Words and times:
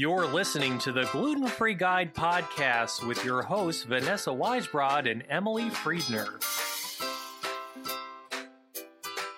You're 0.00 0.28
listening 0.28 0.78
to 0.78 0.92
the 0.92 1.08
Gluten 1.10 1.48
Free 1.48 1.74
Guide 1.74 2.14
podcast 2.14 3.04
with 3.04 3.24
your 3.24 3.42
hosts, 3.42 3.82
Vanessa 3.82 4.30
Weisbrod 4.30 5.10
and 5.10 5.24
Emily 5.28 5.70
Friedner. 5.70 6.38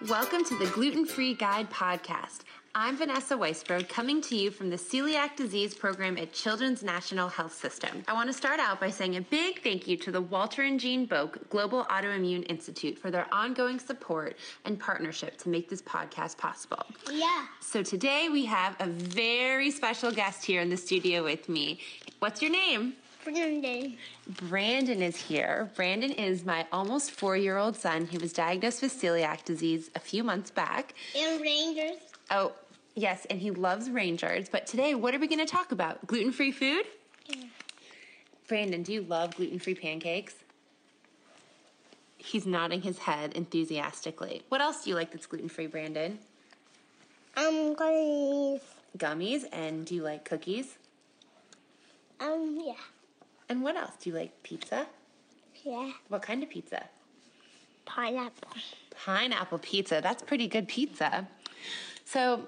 Welcome 0.07 0.45
to 0.45 0.59
the 0.59 0.67
Gluten 0.67 1.07
Free 1.07 1.33
Guide 1.33 1.71
podcast. 1.71 2.41
I'm 2.73 2.97
Vanessa 2.97 3.37
Weisbrod, 3.37 3.89
coming 3.89 4.21
to 4.23 4.37
you 4.37 4.53
from 4.53 4.71
the 4.71 4.77
Celiac 4.77 5.35
Disease 5.35 5.75
Program 5.75 6.17
at 6.17 6.33
Children's 6.33 6.85
National 6.85 7.29
Health 7.29 7.53
System. 7.53 8.05
I 8.07 8.13
want 8.13 8.29
to 8.29 8.33
start 8.33 8.61
out 8.61 8.79
by 8.79 8.91
saying 8.91 9.17
a 9.17 9.23
big 9.23 9.61
thank 9.65 9.89
you 9.89 9.97
to 9.97 10.13
the 10.13 10.21
Walter 10.21 10.63
and 10.63 10.79
Jean 10.79 11.05
Boak 11.05 11.49
Global 11.49 11.83
Autoimmune 11.87 12.49
Institute 12.49 12.97
for 12.97 13.11
their 13.11 13.27
ongoing 13.35 13.81
support 13.81 14.37
and 14.67 14.79
partnership 14.79 15.37
to 15.39 15.49
make 15.49 15.69
this 15.69 15.83
podcast 15.83 16.39
possible. 16.39 16.87
Yeah. 17.11 17.47
So 17.59 17.83
today 17.83 18.29
we 18.31 18.45
have 18.45 18.77
a 18.79 18.87
very 18.87 19.73
special 19.73 20.13
guest 20.13 20.45
here 20.45 20.61
in 20.61 20.71
the 20.71 20.77
studio 20.77 21.25
with 21.25 21.49
me. 21.49 21.81
What's 22.21 22.41
your 22.41 22.53
name? 22.53 22.93
Brandon. 23.25 23.97
Brandon 24.49 25.03
is 25.03 25.17
here. 25.17 25.73
Brandon 25.75 26.13
is 26.13 26.45
my 26.45 26.65
almost 26.71 27.11
four 27.11 27.37
year 27.37 27.57
old 27.57 27.77
son 27.77 28.07
who 28.07 28.21
was 28.21 28.33
diagnosed 28.33 28.81
with 28.81 28.93
celiac 28.93 29.45
disease 29.45 29.91
a 29.97 29.99
few 29.99 30.23
months 30.23 30.53
back. 30.53 30.95
And 31.17 31.41
Rangers. 31.41 31.99
Oh, 32.31 32.53
yes, 32.95 33.27
and 33.29 33.41
he 33.41 33.51
loves 33.51 33.91
Rangers. 33.91 34.49
But 34.49 34.67
today, 34.67 34.95
what 34.95 35.15
are 35.15 35.19
we 35.19 35.27
going 35.27 35.45
to 35.45 35.51
talk 35.51 35.73
about? 35.73 36.07
Gluten 36.07 36.33
free 36.33 36.53
food? 36.53 36.85
Yeah. 37.27 37.45
Brandon, 38.47 38.83
do 38.83 38.93
you 38.93 39.03
love 39.03 39.37
gluten 39.37 39.59
free 39.59 39.75
pancakes? 39.75 40.35
He's 42.19 42.47
nodding 42.47 42.83
his 42.83 42.99
head 42.99 43.33
enthusiastically. 43.35 44.43
What 44.49 44.61
else 44.61 44.85
do 44.85 44.91
you 44.91 44.97
like 44.97 45.11
that's 45.13 45.27
gluten 45.27 45.49
free, 45.49 45.67
Brandon? 45.67 46.19
Um, 47.37 47.75
gummies. 47.75 48.61
Gummies, 48.99 49.45
and 49.53 49.87
do 49.87 49.95
you 49.95 50.03
like 50.03 50.25
cookies? 50.25 50.77
Um, 52.21 52.59
yeah. 52.63 52.75
And 53.49 53.63
what 53.63 53.77
else? 53.77 53.93
Do 54.01 54.11
you 54.11 54.17
like 54.17 54.43
pizza? 54.43 54.87
Yeah. 55.65 55.91
What 56.09 56.23
kind 56.23 56.43
of 56.43 56.51
pizza? 56.51 56.85
Pineapple. 57.87 58.51
Pineapple 59.05 59.59
pizza. 59.59 60.01
That's 60.03 60.23
pretty 60.23 60.47
good 60.47 60.69
pizza. 60.69 61.27
So, 62.13 62.45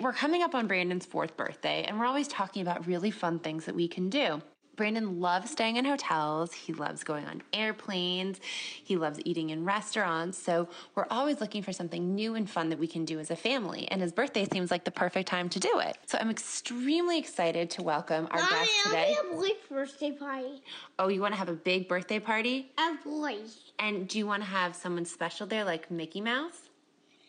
we're 0.00 0.14
coming 0.14 0.42
up 0.42 0.54
on 0.54 0.66
Brandon's 0.66 1.04
fourth 1.04 1.36
birthday, 1.36 1.84
and 1.86 1.98
we're 1.98 2.06
always 2.06 2.26
talking 2.26 2.62
about 2.62 2.86
really 2.86 3.10
fun 3.10 3.38
things 3.38 3.66
that 3.66 3.74
we 3.74 3.86
can 3.86 4.08
do. 4.08 4.40
Brandon 4.76 5.20
loves 5.20 5.50
staying 5.50 5.76
in 5.76 5.84
hotels. 5.84 6.54
He 6.54 6.72
loves 6.72 7.04
going 7.04 7.26
on 7.26 7.42
airplanes. 7.52 8.40
He 8.82 8.96
loves 8.96 9.20
eating 9.26 9.50
in 9.50 9.66
restaurants. 9.66 10.38
So 10.38 10.68
we're 10.94 11.06
always 11.10 11.38
looking 11.38 11.62
for 11.62 11.70
something 11.70 12.14
new 12.14 12.34
and 12.34 12.48
fun 12.48 12.70
that 12.70 12.78
we 12.78 12.86
can 12.86 13.04
do 13.04 13.20
as 13.20 13.30
a 13.30 13.36
family. 13.36 13.86
And 13.88 14.00
his 14.00 14.10
birthday 14.10 14.46
seems 14.50 14.70
like 14.70 14.84
the 14.84 14.90
perfect 14.90 15.28
time 15.28 15.50
to 15.50 15.60
do 15.60 15.80
it. 15.80 15.98
So 16.06 16.16
I'm 16.18 16.30
extremely 16.30 17.18
excited 17.18 17.68
to 17.70 17.82
welcome 17.82 18.26
our 18.30 18.40
guest 18.40 18.70
today. 18.84 19.12
I 19.12 19.22
have 19.22 19.32
a 19.32 19.36
boy's 19.36 19.50
birthday 19.68 20.12
party. 20.12 20.62
Oh, 20.98 21.08
you 21.08 21.20
want 21.20 21.34
to 21.34 21.38
have 21.38 21.50
a 21.50 21.54
big 21.54 21.88
birthday 21.88 22.20
party? 22.20 22.72
A 22.78 22.94
boy. 23.04 23.36
And 23.78 24.08
do 24.08 24.16
you 24.16 24.26
want 24.26 24.42
to 24.42 24.48
have 24.48 24.74
someone 24.74 25.04
special 25.04 25.46
there, 25.46 25.64
like 25.64 25.90
Mickey 25.90 26.22
Mouse? 26.22 26.63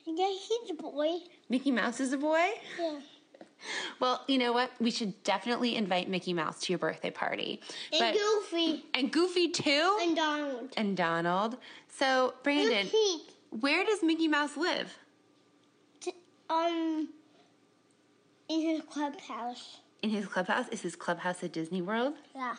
Yeah, 0.05 0.27
he's 0.29 0.69
a 0.71 0.73
boy. 0.75 1.17
Mickey 1.49 1.71
Mouse 1.71 1.99
is 1.99 2.13
a 2.13 2.17
boy? 2.17 2.49
Yeah. 2.79 2.99
Well, 3.99 4.21
you 4.27 4.37
know 4.37 4.51
what? 4.53 4.69
We 4.79 4.91
should 4.91 5.23
definitely 5.23 5.75
invite 5.75 6.07
Mickey 6.07 6.33
Mouse 6.33 6.59
to 6.63 6.73
your 6.73 6.77
birthday 6.77 7.09
party. 7.09 7.61
And 7.91 7.99
But- 7.99 8.13
Goofy. 8.13 8.85
and 8.93 9.11
Goofy 9.11 9.47
too? 9.49 9.97
And 10.01 10.15
Donald. 10.15 10.73
and 10.77 10.95
Donald. 10.95 11.57
So, 11.87 12.35
Brandon, 12.43 12.87
And 12.93 13.61
where 13.61 13.83
does 13.83 14.03
Mickey 14.03 14.27
Mouse 14.27 14.55
live? 14.55 14.95
Um, 16.49 17.09
in 18.49 18.61
his 18.61 18.81
clubhouse. 18.87 19.77
In 20.03 20.11
his 20.11 20.27
clubhouse? 20.27 20.67
Is 20.69 20.81
his 20.81 20.95
clubhouse 20.95 21.41
at 21.43 21.51
Disney 21.51 21.81
World? 21.81 22.13
Yeah. 22.35 22.55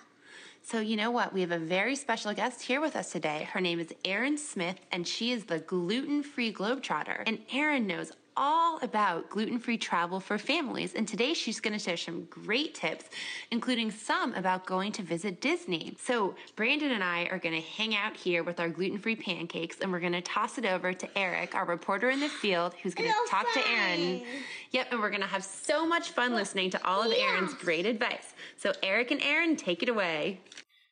So, 0.69 0.81
you 0.81 0.97
know 0.97 1.13
what? 1.13 1.33
We 1.33 1.43
have 1.43 1.53
a 1.53 1.61
very 1.61 1.95
special 1.95 2.33
guest 2.33 2.61
here 2.61 2.81
with 2.81 2.97
us 2.97 3.13
today. 3.13 3.47
Her 3.53 3.61
name 3.61 3.79
is 3.79 3.95
Erin 4.05 4.37
Smith, 4.37 4.81
and 4.91 5.07
she 5.07 5.31
is 5.31 5.45
the 5.45 5.61
gluten 5.61 6.25
free 6.25 6.53
Globetrotter. 6.53 7.23
And 7.25 7.39
Erin 7.53 7.87
knows 7.87 8.11
all 8.37 8.79
about 8.83 9.29
gluten 9.31 9.59
free 9.59 9.79
travel 9.79 10.21
for 10.21 10.39
families. 10.39 10.95
And 10.95 11.07
today 11.09 11.33
she's 11.35 11.61
going 11.61 11.73
to 11.73 11.79
share 11.79 11.97
some 11.97 12.25
great 12.31 12.75
tips, 12.75 13.07
including 13.51 13.91
some 13.91 14.35
about 14.35 14.67
going 14.67 14.93
to 14.93 15.03
visit 15.03 15.41
Disney. 15.41 15.95
So, 15.99 16.35
Brandon 16.55 16.93
and 16.93 17.03
I 17.03 17.25
are 17.31 17.39
going 17.39 17.55
to 17.55 17.67
hang 17.69 17.95
out 17.97 18.17
here 18.17 18.43
with 18.43 18.61
our 18.61 18.69
gluten 18.69 18.99
free 18.99 19.17
pancakes, 19.17 19.79
and 19.81 19.91
we're 19.91 20.01
going 20.01 20.13
to 20.13 20.21
toss 20.21 20.59
it 20.59 20.67
over 20.67 20.93
to 20.93 21.19
Eric, 21.19 21.55
our 21.55 21.65
reporter 21.65 22.11
in 22.11 22.21
the 22.21 22.29
field, 22.29 22.75
who's 22.83 22.95
going 22.95 23.09
to 23.09 23.15
Hello, 23.17 23.29
talk 23.45 23.53
to 23.55 23.71
Erin. 23.71 24.21
friends. 24.21 24.45
Yep, 24.73 24.87
and 24.93 25.01
we're 25.01 25.11
going 25.11 25.23
to 25.23 25.27
have 25.29 25.45
so 25.45 25.87
much 25.87 26.11
fun 26.11 26.35
listening 26.35 26.71
to 26.71 26.87
all 26.87 27.03
of 27.03 27.17
Yeah. 27.17 27.37
Erin's 27.39 27.55
great 27.55 27.87
advice. 27.87 28.35
So, 28.57 28.73
Eric 28.83 29.11
and 29.11 29.23
Erin, 29.23 29.57
take 29.57 29.83
it 29.83 29.89
away. 29.89 30.41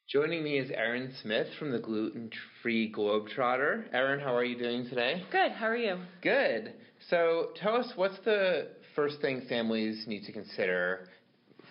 Joining 0.07 0.45
me 0.45 0.59
is 0.59 0.71
Erin 0.71 1.13
Smith 1.23 1.49
from 1.59 1.73
the 1.73 1.79
Gluten 1.79 2.31
Free 2.63 2.93
Globetrotter. 2.93 3.85
Erin, 3.93 4.21
how 4.21 4.35
are 4.37 4.45
you 4.45 4.57
doing 4.59 4.87
today? 4.87 5.23
Good. 5.31 5.53
How 5.53 5.67
are 5.67 5.77
you? 5.77 5.99
Good. 6.21 6.75
So 7.11 7.51
tell 7.61 7.77
us 7.77 7.93
what's 7.97 8.19
the 8.25 8.69
first 8.95 9.21
thing 9.21 9.43
families 9.49 10.05
need 10.07 10.25
to 10.25 10.33
consider, 10.33 11.09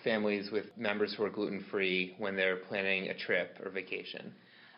families 0.04 0.50
with 0.52 0.66
members 0.76 1.14
who 1.14 1.24
are 1.24 1.30
gluten 1.30 1.64
free, 1.70 2.14
when 2.18 2.36
they're 2.36 2.56
planning 2.56 3.08
a 3.08 3.14
trip 3.14 3.58
or 3.64 3.70
vacation? 3.70 4.32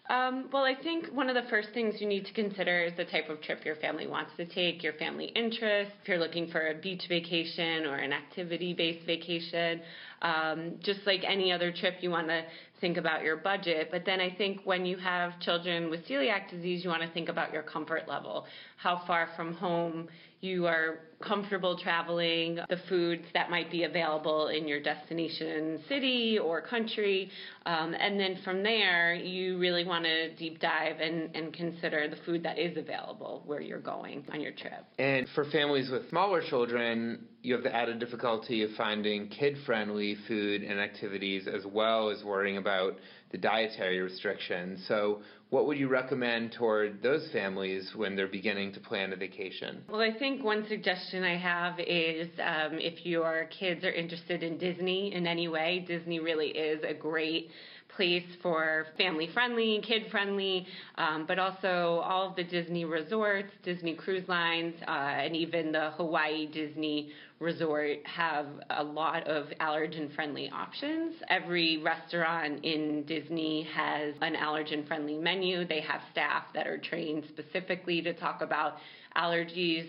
Um, 0.09 0.49
well, 0.53 0.62
I 0.62 0.75
think 0.81 1.09
one 1.09 1.28
of 1.28 1.34
the 1.34 1.50
first 1.50 1.71
things 1.75 1.97
you 2.00 2.06
need 2.06 2.27
to 2.27 2.33
consider 2.33 2.84
is 2.84 2.93
the 2.97 3.06
type 3.06 3.28
of 3.28 3.43
trip 3.43 3.65
your 3.65 3.75
family 3.77 4.06
wants 4.06 4.31
to 4.37 4.47
take, 4.47 4.84
your 4.84 4.93
family 4.93 5.27
interests. 5.34 5.93
If 6.00 6.09
you're 6.09 6.19
looking 6.19 6.47
for 6.47 6.69
a 6.69 6.75
beach 6.75 7.03
vacation 7.09 7.84
or 7.87 7.97
an 7.97 8.12
activity 8.12 8.72
based 8.72 9.05
vacation, 9.05 9.81
um, 10.22 10.75
just 10.81 11.00
like 11.06 11.22
any 11.27 11.50
other 11.50 11.72
trip, 11.72 11.97
you 12.03 12.11
want 12.11 12.28
to 12.28 12.45
think 12.81 12.99
about 12.99 13.25
your 13.25 13.37
budget. 13.37 13.89
But 13.91 14.05
then 14.06 14.21
I 14.21 14.31
think 14.31 14.61
when 14.62 14.87
you 14.87 14.97
have 14.99 15.41
children 15.41 15.91
with 15.91 16.06
celiac 16.06 16.50
disease, 16.50 16.84
you 16.84 16.91
want 16.91 17.03
to 17.03 17.11
think 17.11 17.28
about 17.28 17.53
your 17.53 17.62
comfort 17.62 18.06
level. 18.06 18.47
How 18.77 19.03
far 19.09 19.31
from 19.34 19.55
home 19.55 20.09
you 20.41 20.66
are 20.66 21.00
comfortable 21.22 21.78
traveling, 21.78 22.58
the 22.69 22.78
foods 22.88 23.24
that 23.32 23.50
might 23.50 23.70
be 23.70 23.84
available 23.84 24.48
in 24.48 24.69
your 24.69 24.80
destination 24.82 25.80
city 25.88 26.38
or 26.38 26.60
country. 26.60 27.30
Um, 27.64 27.94
and 27.94 28.20
then 28.20 28.38
from 28.44 28.62
there, 28.62 29.14
you 29.14 29.58
really 29.58 29.84
want 29.84 30.04
to 30.04 30.34
deep 30.34 30.60
dive 30.60 31.00
and, 31.00 31.34
and 31.34 31.54
consider 31.54 32.08
the 32.08 32.16
food 32.26 32.42
that 32.42 32.58
is 32.58 32.76
available 32.76 33.42
where 33.47 33.60
you're 33.60 33.80
going 33.80 34.24
on 34.32 34.41
your 34.41 34.52
trip. 34.52 34.84
And 34.98 35.26
for 35.34 35.47
families 35.47 35.91
with 35.91 36.08
smaller 36.10 36.42
children, 36.48 37.26
you 37.42 37.54
have 37.54 37.62
the 37.62 37.74
added 37.74 37.98
difficulty 37.98 38.62
of 38.62 38.70
finding 38.76 39.28
kid 39.28 39.56
friendly 39.64 40.16
food 40.28 40.62
and 40.62 40.78
activities 40.78 41.48
as 41.48 41.64
well 41.64 42.10
as 42.10 42.22
worrying 42.24 42.58
about 42.58 42.98
the 43.36 43.42
dietary 43.42 44.00
restrictions. 44.00 44.82
So, 44.88 45.20
what 45.50 45.66
would 45.66 45.78
you 45.78 45.88
recommend 45.88 46.52
toward 46.52 47.02
those 47.02 47.28
families 47.32 47.92
when 47.94 48.16
they're 48.16 48.26
beginning 48.26 48.72
to 48.72 48.80
plan 48.80 49.12
a 49.12 49.16
vacation? 49.16 49.84
Well, 49.88 50.00
I 50.00 50.12
think 50.19 50.42
one 50.42 50.66
suggestion 50.69 51.22
I 51.22 51.36
have 51.36 51.78
is 51.78 52.28
um, 52.41 52.78
if 52.80 53.06
your 53.06 53.48
kids 53.56 53.84
are 53.84 53.92
interested 53.92 54.42
in 54.42 54.58
Disney 54.58 55.14
in 55.14 55.26
any 55.26 55.47
way, 55.47 55.84
Disney 55.86 56.19
really 56.19 56.48
is 56.48 56.82
a 56.82 56.94
great 56.94 57.50
place 57.97 58.25
for 58.43 58.87
family 58.99 59.29
friendly, 59.33 59.83
kid 59.87 60.05
friendly, 60.11 60.67
um, 60.97 61.25
but 61.27 61.39
also 61.39 62.03
all 62.05 62.29
of 62.29 62.37
the 62.37 62.45
Disney 62.45 62.84
resorts, 62.84 63.51
Disney 63.65 63.95
cruise 63.95 64.29
lines, 64.29 64.75
uh, 64.87 64.91
and 64.91 65.34
even 65.34 65.73
the 65.73 65.91
Hawaii 65.97 66.47
Disney 66.47 67.11
resort 67.41 67.99
have 68.05 68.47
a 68.71 68.83
lot 68.83 69.27
of 69.27 69.47
allergen 69.61 70.15
friendly 70.15 70.51
options. 70.51 71.15
Every 71.29 71.79
restaurant 71.79 72.65
in 72.65 73.05
Disney 73.05 73.69
has 73.75 74.15
an 74.23 74.34
allergen 74.34 74.87
friendly 74.87 75.19
menu. 75.19 75.67
They 75.67 75.81
have 75.81 76.01
staff 76.13 76.45
that 76.55 76.67
are 76.67 76.78
trained 76.78 77.25
specifically 77.28 78.01
to 78.03 78.15
talk 78.15 78.41
about 78.43 78.75
allergies. 79.17 79.89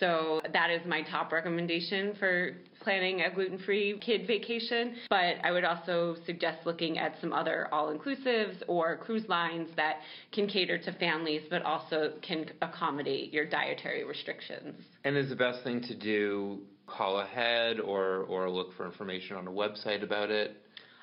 So 0.00 0.40
that 0.52 0.70
is 0.70 0.80
my 0.86 1.02
top 1.02 1.32
recommendation 1.32 2.14
for 2.18 2.52
planning 2.80 3.22
a 3.22 3.34
gluten-free 3.34 3.98
kid 4.00 4.26
vacation, 4.26 4.96
but 5.08 5.36
I 5.42 5.50
would 5.50 5.64
also 5.64 6.16
suggest 6.26 6.58
looking 6.66 6.98
at 6.98 7.14
some 7.20 7.32
other 7.32 7.68
all-inclusives 7.72 8.62
or 8.68 8.98
cruise 8.98 9.26
lines 9.28 9.70
that 9.76 10.00
can 10.32 10.46
cater 10.46 10.78
to 10.78 10.92
families 10.92 11.42
but 11.48 11.62
also 11.62 12.12
can 12.22 12.50
accommodate 12.60 13.32
your 13.32 13.46
dietary 13.46 14.04
restrictions. 14.04 14.74
And 15.04 15.16
is 15.16 15.30
the 15.30 15.36
best 15.36 15.64
thing 15.64 15.80
to 15.82 15.94
do 15.94 16.60
call 16.86 17.20
ahead 17.20 17.80
or, 17.80 18.24
or 18.28 18.50
look 18.50 18.76
for 18.76 18.84
information 18.84 19.36
on 19.36 19.46
a 19.48 19.50
website 19.50 20.02
about 20.02 20.30
it? 20.30 20.56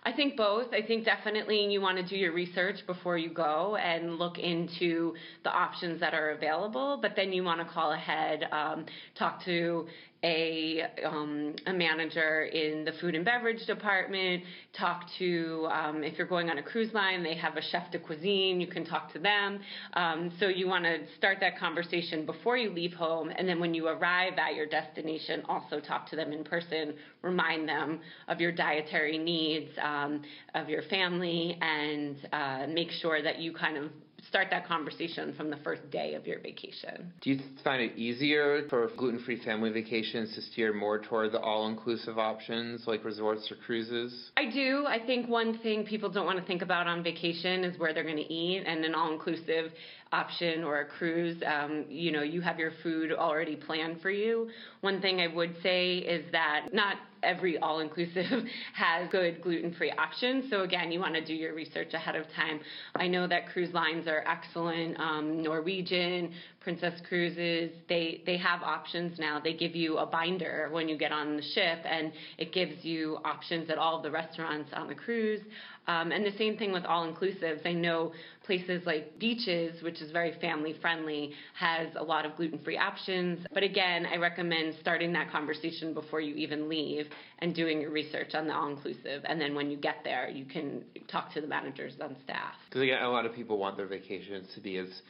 I 0.03 0.12
think 0.12 0.36
both. 0.36 0.74
I 0.74 0.81
think 0.81 1.06
definitely 1.06 1.63
you 1.71 1.80
want 1.80 1.98
to 1.98 2.03
do 2.03 2.15
your 2.15 2.31
research 2.31 2.86
before 2.88 3.19
you 3.19 3.30
go 3.30 3.75
and 3.75 4.18
look 4.18 4.39
into 4.39 5.13
the 5.44 5.51
options 5.51 6.00
that 6.00 6.15
are 6.15 6.31
available, 6.31 6.98
but 7.00 7.15
then 7.15 7.31
you 7.31 7.44
want 7.44 7.59
to 7.59 7.71
call 7.71 7.92
ahead, 7.92 8.48
um, 8.51 8.86
talk 9.18 9.45
to 9.45 9.88
a 10.23 10.83
um, 11.03 11.56
a 11.65 11.73
manager 11.73 12.44
in 12.44 12.85
the 12.85 12.91
food 13.01 13.15
and 13.15 13.25
beverage 13.25 13.65
department. 13.65 14.44
Talk 14.77 15.03
to 15.19 15.68
um, 15.71 16.03
if 16.03 16.18
you're 16.18 16.27
going 16.27 16.50
on 16.50 16.57
a 16.57 16.63
cruise 16.63 16.94
line, 16.94 17.23
they 17.23 17.35
have 17.35 17.57
a 17.57 17.62
chef 17.62 17.91
de 17.91 18.00
cuisine. 18.00 18.62
You 18.62 18.68
can 18.68 18.85
talk 18.85 19.12
to 19.13 19.19
them. 19.19 19.59
Um, 19.94 20.31
so 20.39 20.47
you 20.47 20.68
want 20.68 20.85
to 20.85 20.97
start 21.18 21.38
that 21.41 21.57
conversation 21.57 22.25
before 22.25 22.57
you 22.57 22.69
leave 22.71 22.94
home, 22.94 23.31
and 23.35 23.47
then 23.47 23.59
when 23.59 23.73
you 23.73 23.88
arrive 23.88 24.33
at 24.38 24.56
your 24.56 24.68
destination, 24.68 25.44
also 25.47 25.79
talk 25.79 26.09
to 26.12 26.15
them 26.15 26.31
in 26.31 26.44
person. 26.44 26.94
Remind 27.21 27.68
them 27.68 28.00
of 28.27 28.39
your 28.39 28.51
dietary 28.51 29.18
needs, 29.18 29.69
um, 29.81 30.21
of 30.56 30.69
your 30.69 30.83
family, 30.83 31.57
and 31.62 32.15
uh, 32.31 32.68
make 32.68 32.91
sure 32.91 33.21
that 33.21 33.39
you 33.39 33.53
kind 33.53 33.77
of 33.77 33.91
start 34.31 34.48
that 34.50 34.66
conversation 34.66 35.33
from 35.36 35.50
the 35.50 35.57
first 35.57 35.81
day 35.92 36.13
of 36.13 36.25
your 36.25 36.39
vacation. 36.39 37.12
Do 37.19 37.31
you 37.31 37.39
find 37.66 37.81
it 37.81 37.98
easier 37.98 38.66
for 38.69 38.89
gluten 38.95 39.22
free 39.25 39.44
family 39.44 39.72
vacations 39.72 40.33
to 40.36 40.42
steer 40.42 40.74
more 40.74 41.00
toward 41.00 41.33
the 41.33 41.39
all 41.42 41.68
inclusive 41.68 42.18
options 42.18 42.88
like 42.88 43.04
resorts 43.04 43.51
or 43.51 43.56
cruises? 43.56 44.31
I 44.38 44.50
do. 44.50 44.86
I 44.88 45.06
think 45.06 45.28
one 45.28 45.60
thing 45.60 45.83
people 45.83 46.10
don't 46.10 46.25
want 46.25 46.39
to 46.39 46.45
think 46.45 46.62
about 46.62 46.88
on 46.88 47.04
vacation 47.04 47.66
is 47.66 47.78
where 47.78 47.94
they're 47.94 48.06
going 48.06 48.16
to 48.16 48.33
eat, 48.33 48.63
and 48.66 48.86
an 48.86 48.95
all 48.95 49.12
inclusive 49.12 49.74
option 50.13 50.63
or 50.63 50.80
a 50.80 50.86
cruise, 50.86 51.42
um, 51.45 51.83
you 51.89 52.13
know, 52.13 52.22
you 52.22 52.39
have 52.39 52.57
your 52.57 52.72
food 52.83 53.12
already 53.12 53.57
planned 53.57 54.01
for 54.01 54.12
you. 54.12 54.50
One 54.80 55.01
thing 55.01 55.19
I 55.19 55.28
would 55.28 55.56
say 55.62 55.98
is 55.98 56.24
that 56.31 56.69
not 56.72 56.95
every 57.23 57.57
all 57.57 57.79
inclusive 57.79 58.25
has 58.73 59.09
good 59.12 59.41
gluten 59.41 59.73
free 59.73 59.91
options. 59.91 60.50
So, 60.50 60.62
again, 60.62 60.91
you 60.91 61.00
want 61.00 61.15
to 61.15 61.23
do 61.23 61.33
your 61.33 61.53
research 61.53 61.94
ahead 61.94 62.15
of 62.15 62.25
time. 62.35 62.59
I 62.95 63.07
know 63.07 63.27
that 63.27 63.47
cruise 63.50 63.73
lines 63.73 64.07
are 64.07 64.23
excellent. 64.27 65.00
Um, 65.00 65.41
Norwegian, 65.41 66.33
Princess 66.61 66.93
Cruises, 67.09 67.71
they, 67.89 68.21
they 68.25 68.37
have 68.37 68.61
options 68.61 69.17
now. 69.17 69.39
They 69.43 69.53
give 69.53 69.75
you 69.75 69.97
a 69.97 70.05
binder 70.05 70.69
when 70.71 70.87
you 70.87 70.95
get 70.95 71.11
on 71.11 71.35
the 71.35 71.41
ship, 71.41 71.79
and 71.85 72.13
it 72.37 72.53
gives 72.53 72.85
you 72.85 73.17
options 73.25 73.69
at 73.71 73.79
all 73.79 74.01
the 74.01 74.11
restaurants 74.11 74.69
on 74.73 74.87
the 74.87 74.93
cruise. 74.93 75.41
Um, 75.87 76.11
and 76.11 76.23
the 76.23 76.37
same 76.37 76.57
thing 76.57 76.71
with 76.71 76.85
all 76.85 77.11
inclusives. 77.11 77.65
I 77.65 77.73
know 77.73 78.13
places 78.45 78.83
like 78.85 79.17
Beaches, 79.17 79.81
which 79.81 79.99
is 80.01 80.11
very 80.11 80.39
family 80.39 80.75
friendly, 80.79 81.31
has 81.55 81.87
a 81.95 82.03
lot 82.03 82.25
of 82.25 82.35
gluten 82.37 82.59
free 82.59 82.77
options. 82.77 83.45
But 83.51 83.63
again, 83.63 84.05
I 84.05 84.17
recommend 84.17 84.75
starting 84.79 85.11
that 85.13 85.31
conversation 85.31 85.95
before 85.95 86.21
you 86.21 86.35
even 86.35 86.69
leave 86.69 87.07
and 87.39 87.55
doing 87.55 87.81
your 87.81 87.89
research 87.89 88.35
on 88.35 88.45
the 88.45 88.53
all 88.53 88.69
inclusive. 88.69 89.23
And 89.25 89.41
then 89.41 89.55
when 89.55 89.71
you 89.71 89.77
get 89.77 89.97
there, 90.03 90.29
you 90.29 90.45
can 90.45 90.83
talk 91.07 91.33
to 91.33 91.41
the 91.41 91.47
managers 91.47 91.93
on 91.99 92.15
staff. 92.23 92.53
Because 92.69 92.83
again, 92.83 93.01
a 93.01 93.09
lot 93.09 93.25
of 93.25 93.33
people 93.33 93.57
want 93.57 93.75
their 93.75 93.87
vacations 93.87 94.53
to 94.53 94.61
be 94.61 94.77
as 94.77 95.01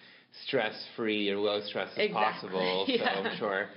stress 0.48 0.74
free 0.96 1.30
or 1.30 1.38
low 1.38 1.62
stress 1.62 1.90
as 1.94 2.06
exactly. 2.06 2.50
possible. 2.50 2.86
Yeah. 2.88 3.16
So 3.16 3.30
I'm 3.30 3.38
sure 3.38 3.68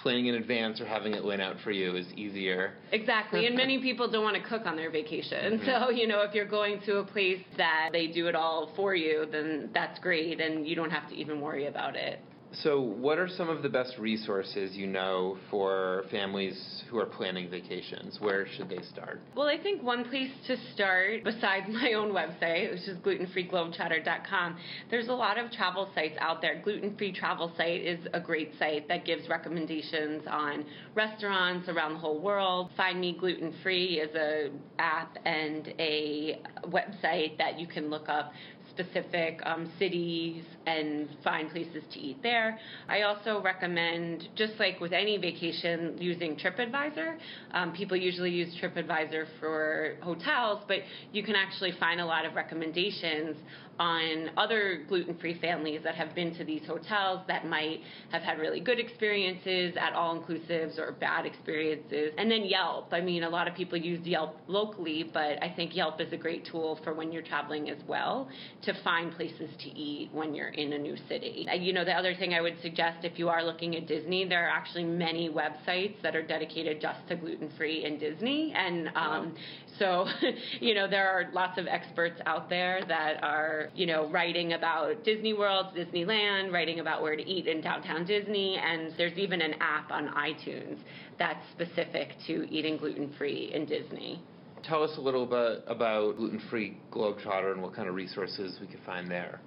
planning 0.00 0.26
in 0.26 0.36
advance 0.36 0.80
or 0.80 0.86
having 0.86 1.14
it 1.14 1.24
laid 1.24 1.40
out 1.40 1.56
for 1.62 1.70
you 1.70 1.94
is 1.96 2.06
easier. 2.14 2.74
Exactly. 2.92 3.46
and 3.46 3.56
many 3.56 3.80
people 3.80 4.10
don't 4.10 4.24
want 4.24 4.36
to 4.36 4.48
cook 4.48 4.66
on 4.66 4.76
their 4.76 4.90
vacation. 4.90 5.58
Mm-hmm. 5.58 5.66
So, 5.70 5.90
you 5.90 6.08
know, 6.08 6.22
if 6.22 6.34
you're 6.34 6.48
going 6.48 6.80
to 6.86 6.96
a 6.96 7.04
place 7.04 7.42
that 7.56 7.90
they 7.92 8.06
do 8.08 8.26
it 8.26 8.34
all 8.34 8.72
for 8.74 8.94
you, 8.94 9.26
then 9.30 9.70
that's 9.72 9.98
great 10.00 10.40
and 10.40 10.66
you 10.66 10.74
don't 10.74 10.90
have 10.90 11.08
to 11.10 11.14
even 11.14 11.40
worry 11.40 11.66
about 11.66 11.96
it. 11.96 12.18
So, 12.52 12.80
what 12.80 13.18
are 13.18 13.28
some 13.28 13.48
of 13.48 13.62
the 13.62 13.68
best 13.68 13.96
resources 13.96 14.74
you 14.74 14.88
know 14.88 15.38
for 15.50 16.04
families 16.10 16.82
who 16.90 16.98
are 16.98 17.06
planning 17.06 17.48
vacations? 17.48 18.18
Where 18.20 18.44
should 18.56 18.68
they 18.68 18.82
start? 18.92 19.20
Well, 19.36 19.46
I 19.46 19.56
think 19.56 19.84
one 19.84 20.04
place 20.04 20.32
to 20.48 20.56
start, 20.74 21.22
besides 21.22 21.66
my 21.68 21.92
own 21.92 22.10
website, 22.10 22.72
which 22.72 22.88
is 22.88 22.98
glutenfreeglobetrotter.com, 22.98 24.58
there's 24.90 25.06
a 25.06 25.12
lot 25.12 25.38
of 25.38 25.52
travel 25.52 25.90
sites 25.94 26.16
out 26.18 26.42
there. 26.42 26.60
Gluten 26.60 26.96
Free 26.96 27.12
Travel 27.12 27.52
Site 27.56 27.82
is 27.82 28.00
a 28.14 28.20
great 28.20 28.50
site 28.58 28.88
that 28.88 29.04
gives 29.04 29.28
recommendations 29.28 30.24
on 30.28 30.64
restaurants 30.96 31.68
around 31.68 31.94
the 31.94 32.00
whole 32.00 32.20
world. 32.20 32.70
Find 32.76 33.00
Me 33.00 33.16
Gluten 33.18 33.54
Free 33.62 34.00
is 34.00 34.14
a 34.16 34.50
app 34.80 35.16
and 35.24 35.68
a 35.78 36.40
website 36.66 37.38
that 37.38 37.60
you 37.60 37.68
can 37.68 37.90
look 37.90 38.08
up 38.08 38.32
specific 38.70 39.40
um, 39.44 39.70
cities 39.78 40.44
and 40.66 41.08
find 41.22 41.50
places 41.50 41.82
to 41.92 41.98
eat 41.98 42.22
there. 42.22 42.58
I 42.88 43.02
also 43.02 43.42
recommend, 43.42 44.28
just 44.36 44.54
like 44.58 44.80
with 44.80 44.92
any 44.92 45.18
vacation, 45.18 45.96
using 45.98 46.36
TripAdvisor. 46.36 47.16
Um, 47.52 47.72
people 47.72 47.96
usually 47.96 48.30
use 48.30 48.54
TripAdvisor 48.60 49.26
for 49.38 49.96
hotels, 50.02 50.60
but 50.68 50.78
you 51.12 51.22
can 51.22 51.34
actually 51.34 51.72
find 51.78 52.00
a 52.00 52.06
lot 52.06 52.24
of 52.24 52.34
recommendations 52.34 53.36
on 53.78 54.30
other 54.36 54.84
gluten 54.88 55.16
free 55.18 55.38
families 55.40 55.80
that 55.84 55.94
have 55.94 56.14
been 56.14 56.34
to 56.36 56.44
these 56.44 56.62
hotels 56.66 57.20
that 57.28 57.46
might 57.46 57.80
have 58.10 58.22
had 58.22 58.38
really 58.38 58.60
good 58.60 58.78
experiences 58.78 59.74
at 59.80 59.94
all 59.94 60.18
inclusives 60.20 60.78
or 60.78 60.92
bad 60.92 61.26
experiences. 61.26 62.12
And 62.18 62.30
then 62.30 62.44
Yelp. 62.44 62.88
I 62.92 63.00
mean, 63.00 63.22
a 63.22 63.28
lot 63.28 63.48
of 63.48 63.54
people 63.54 63.78
use 63.78 64.04
Yelp 64.06 64.36
locally, 64.48 65.08
but 65.12 65.42
I 65.42 65.52
think 65.54 65.74
Yelp 65.74 66.00
is 66.00 66.12
a 66.12 66.16
great 66.16 66.44
tool 66.46 66.78
for 66.84 66.94
when 66.94 67.12
you're 67.12 67.22
traveling 67.22 67.70
as 67.70 67.78
well 67.86 68.28
to 68.62 68.74
find 68.82 69.12
places 69.12 69.50
to 69.60 69.68
eat 69.70 70.10
when 70.12 70.34
you're 70.34 70.48
in 70.48 70.72
a 70.72 70.78
new 70.78 70.96
city. 71.08 71.46
Uh, 71.50 71.54
you 71.54 71.72
know, 71.72 71.84
the 71.84 71.92
other 71.92 72.14
thing 72.14 72.34
I 72.34 72.40
would 72.40 72.60
suggest 72.62 73.04
if 73.04 73.18
you 73.18 73.28
are 73.28 73.44
looking 73.44 73.76
at 73.76 73.86
Disney, 73.86 74.24
there 74.26 74.46
are 74.46 74.50
actually 74.50 74.84
many 74.84 75.28
websites 75.28 76.00
that 76.02 76.16
are 76.16 76.26
dedicated 76.26 76.80
just 76.80 77.06
to 77.08 77.16
gluten 77.16 77.50
free 77.56 77.84
in 77.84 77.98
Disney. 77.98 78.52
And 78.56 78.88
um, 78.94 79.34
so, 79.78 80.06
you 80.60 80.74
know, 80.74 80.88
there 80.88 81.08
are 81.08 81.30
lots 81.32 81.58
of 81.58 81.66
experts 81.66 82.20
out 82.26 82.48
there 82.48 82.80
that 82.88 83.22
are 83.22 83.59
you 83.74 83.86
know, 83.86 84.08
writing 84.10 84.54
about 84.54 85.04
Disney 85.04 85.34
World, 85.34 85.66
Disneyland, 85.76 86.52
writing 86.52 86.80
about 86.80 87.02
where 87.02 87.16
to 87.16 87.22
eat 87.22 87.46
in 87.46 87.60
downtown 87.60 88.06
Disney, 88.06 88.56
and 88.56 88.92
there's 88.96 89.16
even 89.18 89.40
an 89.42 89.54
app 89.60 89.90
on 89.90 90.08
iTunes 90.08 90.78
that's 91.18 91.44
specific 91.52 92.10
to 92.26 92.46
eating 92.50 92.76
gluten 92.76 93.12
free 93.18 93.50
in 93.54 93.66
Disney. 93.66 94.22
Tell 94.62 94.82
us 94.82 94.96
a 94.98 95.00
little 95.00 95.26
bit 95.26 95.64
about 95.66 96.16
Gluten 96.16 96.40
Free 96.50 96.76
Globetrotter 96.92 97.52
and 97.52 97.62
what 97.62 97.74
kind 97.74 97.88
of 97.88 97.94
resources 97.94 98.58
we 98.60 98.66
can 98.66 98.80
find 98.84 99.10
there. 99.10 99.40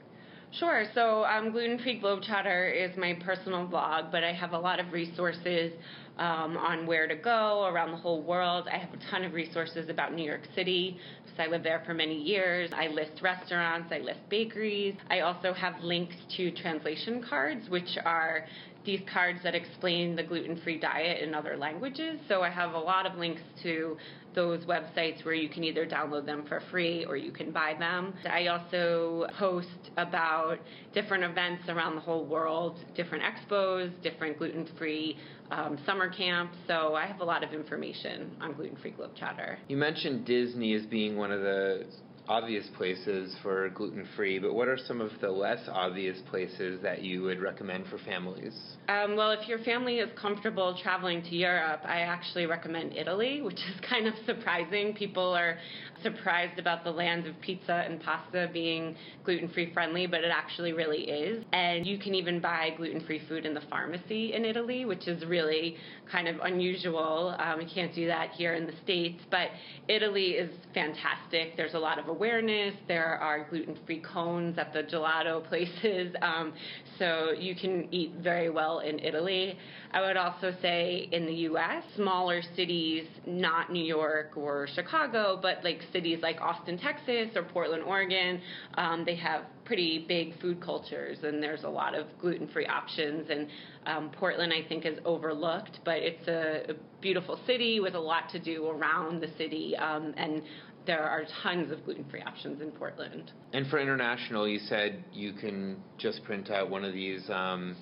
Sure. 0.60 0.86
So, 0.94 1.24
um, 1.26 1.52
Gluten 1.52 1.80
Free 1.80 2.00
Globetrotter 2.00 2.72
is 2.76 2.96
my 2.96 3.14
personal 3.26 3.66
blog, 3.66 4.12
but 4.12 4.24
I 4.24 4.32
have 4.34 4.54
a 4.54 4.60
lot 4.60 4.80
of 4.80 4.94
resources 4.94 5.74
um, 6.20 6.58
on 6.58 6.86
where 6.86 7.08
to 7.08 7.16
go 7.16 7.66
around 7.66 7.90
the 7.90 7.98
whole 7.98 8.22
world. 8.22 8.68
I 8.72 8.78
have 8.78 8.94
a 8.94 9.00
ton 9.10 9.24
of 9.24 9.34
resources 9.34 9.90
about 9.90 10.14
New 10.14 10.24
York 10.24 10.42
City 10.54 10.96
because 11.24 11.40
I 11.40 11.48
lived 11.48 11.66
there 11.66 11.82
for 11.88 11.96
many 11.96 12.22
years. 12.22 12.70
I 12.72 12.86
list 12.86 13.20
restaurants, 13.24 13.92
I 13.92 13.98
list 13.98 14.20
bakeries. 14.30 14.94
I 15.10 15.22
also 15.22 15.54
have 15.54 15.74
links 15.82 16.16
to 16.38 16.52
translation 16.52 17.26
cards, 17.28 17.68
which 17.70 17.98
are 18.06 18.46
these 18.86 19.02
cards 19.12 19.40
that 19.44 19.56
explain 19.56 20.16
the 20.16 20.24
gluten 20.24 20.60
free 20.64 20.78
diet 20.80 21.22
in 21.22 21.34
other 21.34 21.58
languages. 21.58 22.20
So 22.28 22.42
I 22.42 22.50
have 22.50 22.74
a 22.74 22.80
lot 22.80 23.06
of 23.06 23.18
links 23.18 23.42
to 23.64 23.98
those 24.36 24.66
websites 24.66 25.24
where 25.24 25.36
you 25.36 25.48
can 25.48 25.64
either 25.64 25.86
download 25.86 26.26
them 26.26 26.44
for 26.48 26.62
free 26.72 27.06
or 27.06 27.16
you 27.16 27.32
can 27.32 27.52
buy 27.52 27.76
them. 27.78 28.14
I 28.30 28.48
also 28.48 29.28
post 29.38 29.68
about 29.98 30.58
different 30.94 31.24
events 31.24 31.70
around 31.70 31.96
the 31.96 32.02
whole 32.02 32.26
world, 32.26 32.80
different 32.96 33.24
expos, 33.24 33.92
different 34.02 34.38
gluten 34.38 34.68
free 34.78 35.18
um, 35.52 35.78
summer 35.86 36.10
camps. 36.10 36.58
So 36.68 36.96
I 36.96 37.06
have 37.06 37.22
a 37.22 37.26
lot 37.26 37.44
of 37.44 37.54
information 37.54 38.32
on 38.42 38.54
Gluten 38.54 38.78
Free 38.78 38.92
Globetrotter. 38.92 39.58
You 39.68 39.78
mentioned 39.78 40.26
Disney 40.26 40.74
as 40.74 40.86
being 40.86 41.16
one 41.16 41.32
of 41.32 41.42
the 41.42 41.86
obvious 42.27 42.65
places 42.77 43.36
for 43.42 43.70
gluten 43.70 44.08
free, 44.15 44.39
but 44.39 44.53
what 44.53 44.68
are 44.68 44.77
some 44.77 45.01
of 45.01 45.12
the 45.20 45.30
less 45.30 45.60
obvious 45.68 46.18
places 46.30 46.82
that 46.82 47.01
you 47.01 47.22
would 47.22 47.42
recommend 47.42 47.86
for 47.88 47.98
families? 48.00 48.53
Um, 48.88 49.15
well, 49.15 49.32
if 49.32 49.48
your 49.48 49.60
family 49.60 49.98
is 49.98 50.10
comfortable 50.20 50.77
traveling 50.82 51.22
to 51.24 51.36
Europe, 51.36 51.82
I 51.84 52.00
actually 52.00 52.46
recommend 52.46 52.96
Italy, 52.96 53.42
which 53.42 53.56
is 53.56 53.80
kind 53.89 54.08
of 54.08 54.13
surprising. 54.25 54.94
People 54.94 55.34
are 55.34 55.58
surprised 56.01 56.60
about 56.60 56.84
the 56.84 56.92
land 56.92 57.25
of 57.25 57.39
pizza 57.42 57.84
and 57.86 58.01
pasta 58.01 58.50
being 58.51 58.96
gluten 59.24 59.50
free 59.50 59.74
friendly, 59.74 60.06
but 60.06 60.22
it 60.22 60.32
actually 60.34 60.74
really 60.74 61.03
is. 61.03 61.44
And 61.53 61.86
you 61.86 61.98
can 61.98 62.13
even 62.13 62.39
buy 62.39 62.72
gluten 62.75 63.06
free 63.06 63.22
food 63.27 63.46
in 63.46 63.53
the 63.53 63.62
pharmacy 63.70 64.34
in 64.34 64.46
Italy, 64.46 64.86
which 64.86 65.08
is 65.08 65.25
really 65.25 65.77
kind 66.12 66.27
of 66.27 66.38
unusual. 66.44 67.36
Um, 67.39 67.60
we 67.60 67.65
can't 67.65 67.94
do 67.96 68.08
that 68.08 68.32
here 68.32 68.53
in 68.53 68.65
the 68.65 68.74
States, 68.84 69.22
but 69.32 69.48
Italy 69.88 70.32
is 70.32 70.51
fantastic. 70.74 71.56
There's 71.56 71.74
a 71.74 71.80
lot 71.80 72.00
of 72.00 72.12
awareness. 72.13 72.75
There 72.88 73.17
are 73.20 73.48
gluten 73.50 73.77
free 73.86 74.01
cones 74.01 74.58
at 74.58 74.72
the 74.74 74.84
gelato 74.84 75.43
places. 75.50 76.15
Um, 76.22 76.53
so 77.00 77.32
you 77.38 77.55
can 77.55 77.88
eat 77.91 78.13
very 78.22 78.50
well 78.50 78.79
in 78.79 79.00
Italy. 79.00 79.58
I 79.91 80.01
would 80.01 80.17
also 80.17 80.53
say 80.62 81.10
in 81.12 81.25
the 81.25 81.34
US, 81.50 81.84
smaller 81.96 82.41
cities, 82.55 83.05
not 83.25 83.72
New 83.72 83.84
York 83.84 84.32
or 84.36 84.67
Chicago, 84.74 85.39
but 85.41 85.63
like 85.63 85.82
cities 85.91 86.20
like 86.22 86.39
Austin, 86.39 86.77
Texas 86.77 87.29
or 87.36 87.43
Portland, 87.43 87.84
Oregon, 87.84 88.41
um, 88.75 89.03
they 89.05 89.15
have 89.15 89.43
pretty 89.65 90.05
big 90.08 90.39
food 90.41 90.62
cultures 90.62 91.20
and 91.24 91.41
there's 91.41 91.63
a 91.63 91.70
lot 91.70 91.96
of 91.96 92.05
gluten 92.20 92.48
free 92.48 92.65
options. 92.65 93.29
And 93.29 93.48
um, 93.86 94.12
Portland, 94.12 94.53
I 94.53 94.67
think, 94.67 94.86
is 94.86 94.98
overlooked, 95.05 95.79
but 95.86 95.98
it's 95.98 96.27
a, 96.27 96.72
a, 96.72 96.75
beautiful 97.01 97.38
city 97.46 97.82
with 97.82 97.96
a 97.96 98.00
lot 98.00 98.29
to 98.29 98.39
do 98.39 98.67
around 98.67 99.22
the 99.22 99.27
city. 99.38 99.75
Um, 99.75 100.13
and 100.15 100.41
there 100.86 101.04
are 101.04 101.24
tons 101.42 101.72
of 101.72 101.84
gluten 101.86 102.06
free 102.10 102.22
options 102.22 102.62
in 102.62 102.72
Portland. 102.72 103.32
And 103.54 103.68
for 103.68 103.80
international, 103.80 104.48
you 104.48 104.60
said 104.60 105.04
you 105.13 105.34
can 105.34 105.82
just 105.98 106.24
print 106.24 106.50
out 106.50 106.70
one 106.70 106.84
of 106.84 106.94
these 106.94 107.30
um, 107.30 107.75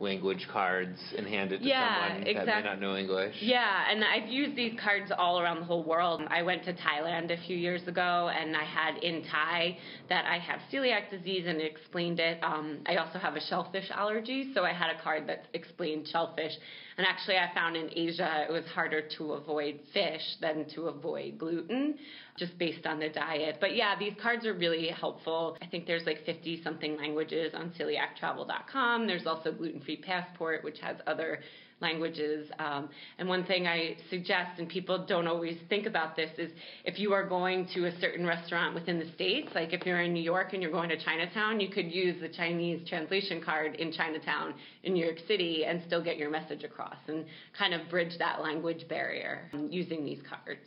language 0.00 0.48
cards 0.50 0.98
and 1.16 1.26
hand 1.26 1.52
it 1.52 1.58
to 1.58 1.64
Yeah, 1.64 2.08
someone 2.08 2.34
that 2.34 2.46
may 2.46 2.62
not 2.62 2.80
know 2.80 2.96
English. 2.96 3.36
Yeah, 3.40 3.90
and 3.90 4.02
I've 4.02 4.28
used 4.28 4.56
these 4.56 4.72
cards 4.82 5.12
all 5.16 5.40
around 5.40 5.60
the 5.60 5.66
whole 5.66 5.84
world. 5.84 6.22
I 6.28 6.42
went 6.42 6.64
to 6.64 6.72
Thailand 6.72 7.30
a 7.30 7.46
few 7.46 7.56
years 7.56 7.86
ago, 7.86 8.30
and 8.34 8.56
I 8.56 8.64
had 8.64 8.96
in 9.04 9.22
Thai 9.30 9.76
that 10.08 10.24
I 10.24 10.38
have 10.38 10.60
celiac 10.72 11.10
disease, 11.10 11.44
and 11.46 11.60
it 11.60 11.70
explained 11.70 12.18
it. 12.18 12.42
Um, 12.42 12.78
I 12.86 12.96
also 12.96 13.18
have 13.18 13.36
a 13.36 13.40
shellfish 13.40 13.90
allergy, 13.90 14.52
so 14.54 14.64
I 14.64 14.72
had 14.72 14.90
a 14.96 15.02
card 15.02 15.26
that 15.28 15.46
explained 15.52 16.08
shellfish. 16.08 16.52
And 16.96 17.06
actually, 17.06 17.36
I 17.36 17.52
found 17.54 17.76
in 17.76 17.90
Asia 17.94 18.46
it 18.48 18.52
was 18.52 18.64
harder 18.66 19.02
to 19.18 19.32
avoid 19.32 19.80
fish 19.92 20.36
than 20.40 20.66
to 20.74 20.88
avoid 20.88 21.38
gluten, 21.38 21.98
just 22.40 22.58
based 22.58 22.86
on 22.86 22.98
the 22.98 23.10
diet. 23.10 23.58
But 23.60 23.76
yeah, 23.76 23.96
these 23.96 24.14
cards 24.20 24.46
are 24.46 24.54
really 24.54 24.88
helpful. 24.88 25.56
I 25.62 25.66
think 25.66 25.86
there's 25.86 26.06
like 26.06 26.24
50 26.24 26.62
something 26.64 26.96
languages 26.96 27.52
on 27.54 27.72
celiactravel.com. 27.78 29.06
There's 29.06 29.26
also 29.26 29.52
Gluten 29.52 29.80
Free 29.82 29.98
Passport, 29.98 30.64
which 30.64 30.80
has 30.80 30.96
other 31.06 31.40
languages. 31.80 32.50
Um, 32.58 32.88
and 33.18 33.28
one 33.28 33.44
thing 33.44 33.66
I 33.66 33.96
suggest, 34.10 34.58
and 34.58 34.68
people 34.68 35.06
don't 35.06 35.26
always 35.26 35.56
think 35.68 35.86
about 35.86 36.16
this, 36.16 36.30
is 36.38 36.50
if 36.84 36.98
you 36.98 37.12
are 37.12 37.26
going 37.26 37.68
to 37.74 37.86
a 37.86 38.00
certain 38.00 38.26
restaurant 38.26 38.74
within 38.74 38.98
the 38.98 39.10
States, 39.14 39.48
like 39.54 39.72
if 39.72 39.86
you're 39.86 40.00
in 40.00 40.12
New 40.12 40.22
York 40.22 40.52
and 40.52 40.62
you're 40.62 40.72
going 40.72 40.90
to 40.90 41.02
Chinatown, 41.02 41.60
you 41.60 41.68
could 41.68 41.90
use 41.92 42.20
the 42.20 42.28
Chinese 42.28 42.86
translation 42.88 43.42
card 43.42 43.76
in 43.76 43.92
Chinatown 43.92 44.54
in 44.82 44.94
New 44.94 45.04
York 45.04 45.18
City 45.26 45.64
and 45.66 45.82
still 45.86 46.02
get 46.02 46.16
your 46.16 46.30
message 46.30 46.64
across 46.64 46.98
and 47.08 47.24
kind 47.58 47.74
of 47.74 47.88
bridge 47.88 48.18
that 48.18 48.42
language 48.42 48.88
barrier 48.88 49.48
um, 49.52 49.68
using 49.70 50.04
these 50.04 50.20
cards. 50.28 50.66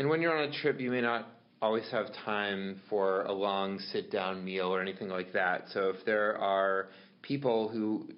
And 0.00 0.08
when 0.08 0.22
you're 0.22 0.34
on 0.34 0.48
a 0.48 0.50
trip, 0.62 0.80
you 0.80 0.90
may 0.90 1.02
not 1.02 1.28
always 1.60 1.84
have 1.90 2.06
time 2.24 2.80
for 2.88 3.24
a 3.24 3.32
long 3.32 3.78
sit 3.92 4.10
down 4.10 4.42
meal 4.42 4.74
or 4.74 4.80
anything 4.80 5.10
like 5.10 5.30
that. 5.34 5.64
So 5.74 5.90
if 5.90 6.06
there 6.06 6.38
are 6.38 6.88
people 7.20 7.68
who 7.68 8.08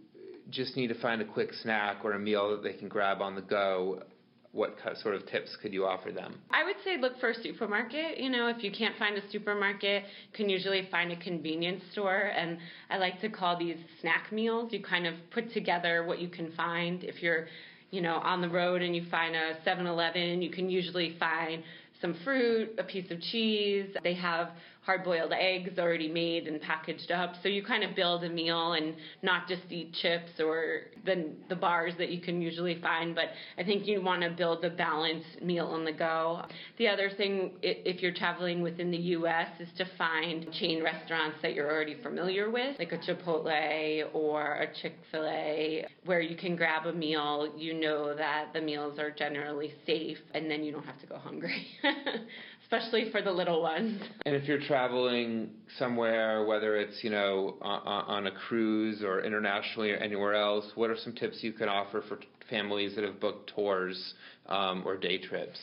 just 0.48 0.76
need 0.76 0.86
to 0.86 1.00
find 1.00 1.20
a 1.20 1.24
quick 1.24 1.52
snack 1.52 2.04
or 2.04 2.12
a 2.12 2.20
meal 2.20 2.52
that 2.52 2.62
they 2.62 2.74
can 2.74 2.86
grab 2.86 3.20
on 3.20 3.34
the 3.34 3.42
go, 3.42 4.04
what 4.52 4.76
sort 5.02 5.16
of 5.16 5.26
tips 5.26 5.56
could 5.60 5.72
you 5.72 5.84
offer 5.84 6.12
them? 6.12 6.38
I 6.52 6.62
would 6.62 6.76
say 6.84 6.98
look 7.00 7.18
for 7.18 7.30
a 7.30 7.34
supermarket. 7.34 8.16
You 8.16 8.30
know, 8.30 8.46
if 8.46 8.62
you 8.62 8.70
can't 8.70 8.96
find 8.96 9.18
a 9.18 9.30
supermarket, 9.32 10.04
you 10.04 10.36
can 10.36 10.48
usually 10.48 10.86
find 10.88 11.10
a 11.10 11.16
convenience 11.16 11.82
store. 11.90 12.30
And 12.36 12.58
I 12.90 12.98
like 12.98 13.20
to 13.22 13.28
call 13.28 13.58
these 13.58 13.78
snack 14.00 14.30
meals. 14.30 14.72
You 14.72 14.84
kind 14.84 15.04
of 15.04 15.14
put 15.32 15.52
together 15.52 16.04
what 16.04 16.20
you 16.20 16.28
can 16.28 16.52
find. 16.52 17.02
If 17.02 17.24
you're, 17.24 17.48
you 17.92 18.00
know, 18.00 18.16
on 18.16 18.40
the 18.40 18.49
road 18.49 18.82
and 18.82 18.96
you 18.96 19.04
find 19.11 19.37
a 19.37 19.62
7 19.64 19.87
Eleven, 19.87 20.42
you 20.42 20.50
can 20.50 20.68
usually 20.68 21.14
find 21.20 21.62
some 22.00 22.16
fruit, 22.25 22.70
a 22.78 22.82
piece 22.82 23.08
of 23.12 23.20
cheese. 23.20 23.87
They 24.02 24.14
have 24.14 24.49
hard 24.82 25.04
boiled 25.04 25.32
eggs 25.32 25.78
already 25.78 26.08
made 26.08 26.48
and 26.48 26.60
packaged 26.60 27.10
up. 27.12 27.34
So 27.42 27.48
you 27.48 27.62
kind 27.62 27.84
of 27.84 27.94
build 27.94 28.24
a 28.24 28.28
meal 28.28 28.72
and 28.72 28.94
not 29.22 29.46
just 29.46 29.62
eat 29.70 29.94
chips 29.94 30.40
or 30.40 30.82
the, 31.04 31.30
the 31.48 31.54
bars 31.54 31.94
that 31.98 32.10
you 32.10 32.20
can 32.20 32.42
usually 32.42 32.80
find, 32.80 33.14
but 33.14 33.26
I 33.56 33.62
think 33.62 33.86
you 33.86 34.02
want 34.02 34.22
to 34.22 34.30
build 34.30 34.64
a 34.64 34.70
balanced 34.70 35.40
meal 35.40 35.66
on 35.66 35.84
the 35.84 35.92
go. 35.92 36.42
The 36.78 36.88
other 36.88 37.10
thing, 37.16 37.52
if 37.62 38.02
you're 38.02 38.12
traveling 38.12 38.60
within 38.60 38.90
the 38.90 38.98
U.S., 38.98 39.48
is 39.60 39.68
to 39.78 39.86
find 39.96 40.52
chain 40.52 40.82
restaurants 40.82 41.36
that 41.42 41.54
you're 41.54 41.70
already 41.70 41.96
familiar 42.02 42.50
with, 42.50 42.78
like 42.78 42.92
a 42.92 42.98
Chipotle 42.98 44.14
or 44.14 44.54
a 44.54 44.66
Chick 44.82 44.94
fil 45.12 45.26
A, 45.26 45.86
where 46.04 46.20
you 46.20 46.36
can 46.36 46.56
grab 46.56 46.86
a 46.86 46.92
meal. 46.92 47.52
You 47.56 47.74
know 47.74 48.16
that 48.16 48.52
the 48.52 48.60
meals 48.60 48.98
are 48.98 49.10
generally 49.10 49.74
safe, 49.86 50.18
and 50.34 50.50
then 50.50 50.64
you 50.64 50.72
don't 50.72 50.84
have 50.84 51.00
to 51.00 51.06
go 51.06 51.18
hungry. 51.18 51.66
Especially 52.73 53.11
for 53.11 53.21
the 53.21 53.31
little 53.31 53.61
ones. 53.61 54.00
And 54.25 54.35
if 54.35 54.49
you're 54.49 54.61
traveling 54.61 55.50
somewhere, 55.79 56.47
whether 56.47 56.76
it's 56.76 57.05
you 57.05 57.11
know 57.11 57.59
on, 57.61 57.83
on 57.85 58.26
a 58.29 58.31
cruise 58.31 59.02
or 59.02 59.21
internationally 59.21 59.91
or 59.91 59.97
anywhere 59.97 60.35
else, 60.35 60.64
what 60.75 60.88
are 60.88 60.97
some 60.97 61.12
tips 61.12 61.38
you 61.43 61.52
can 61.52 61.69
offer 61.69 62.02
for 62.09 62.19
families 62.49 62.95
that 62.95 63.05
have 63.05 63.21
booked 63.21 63.52
tours 63.55 64.14
um, 64.47 64.85
or 64.87 64.97
day 64.97 65.19
trips? 65.19 65.59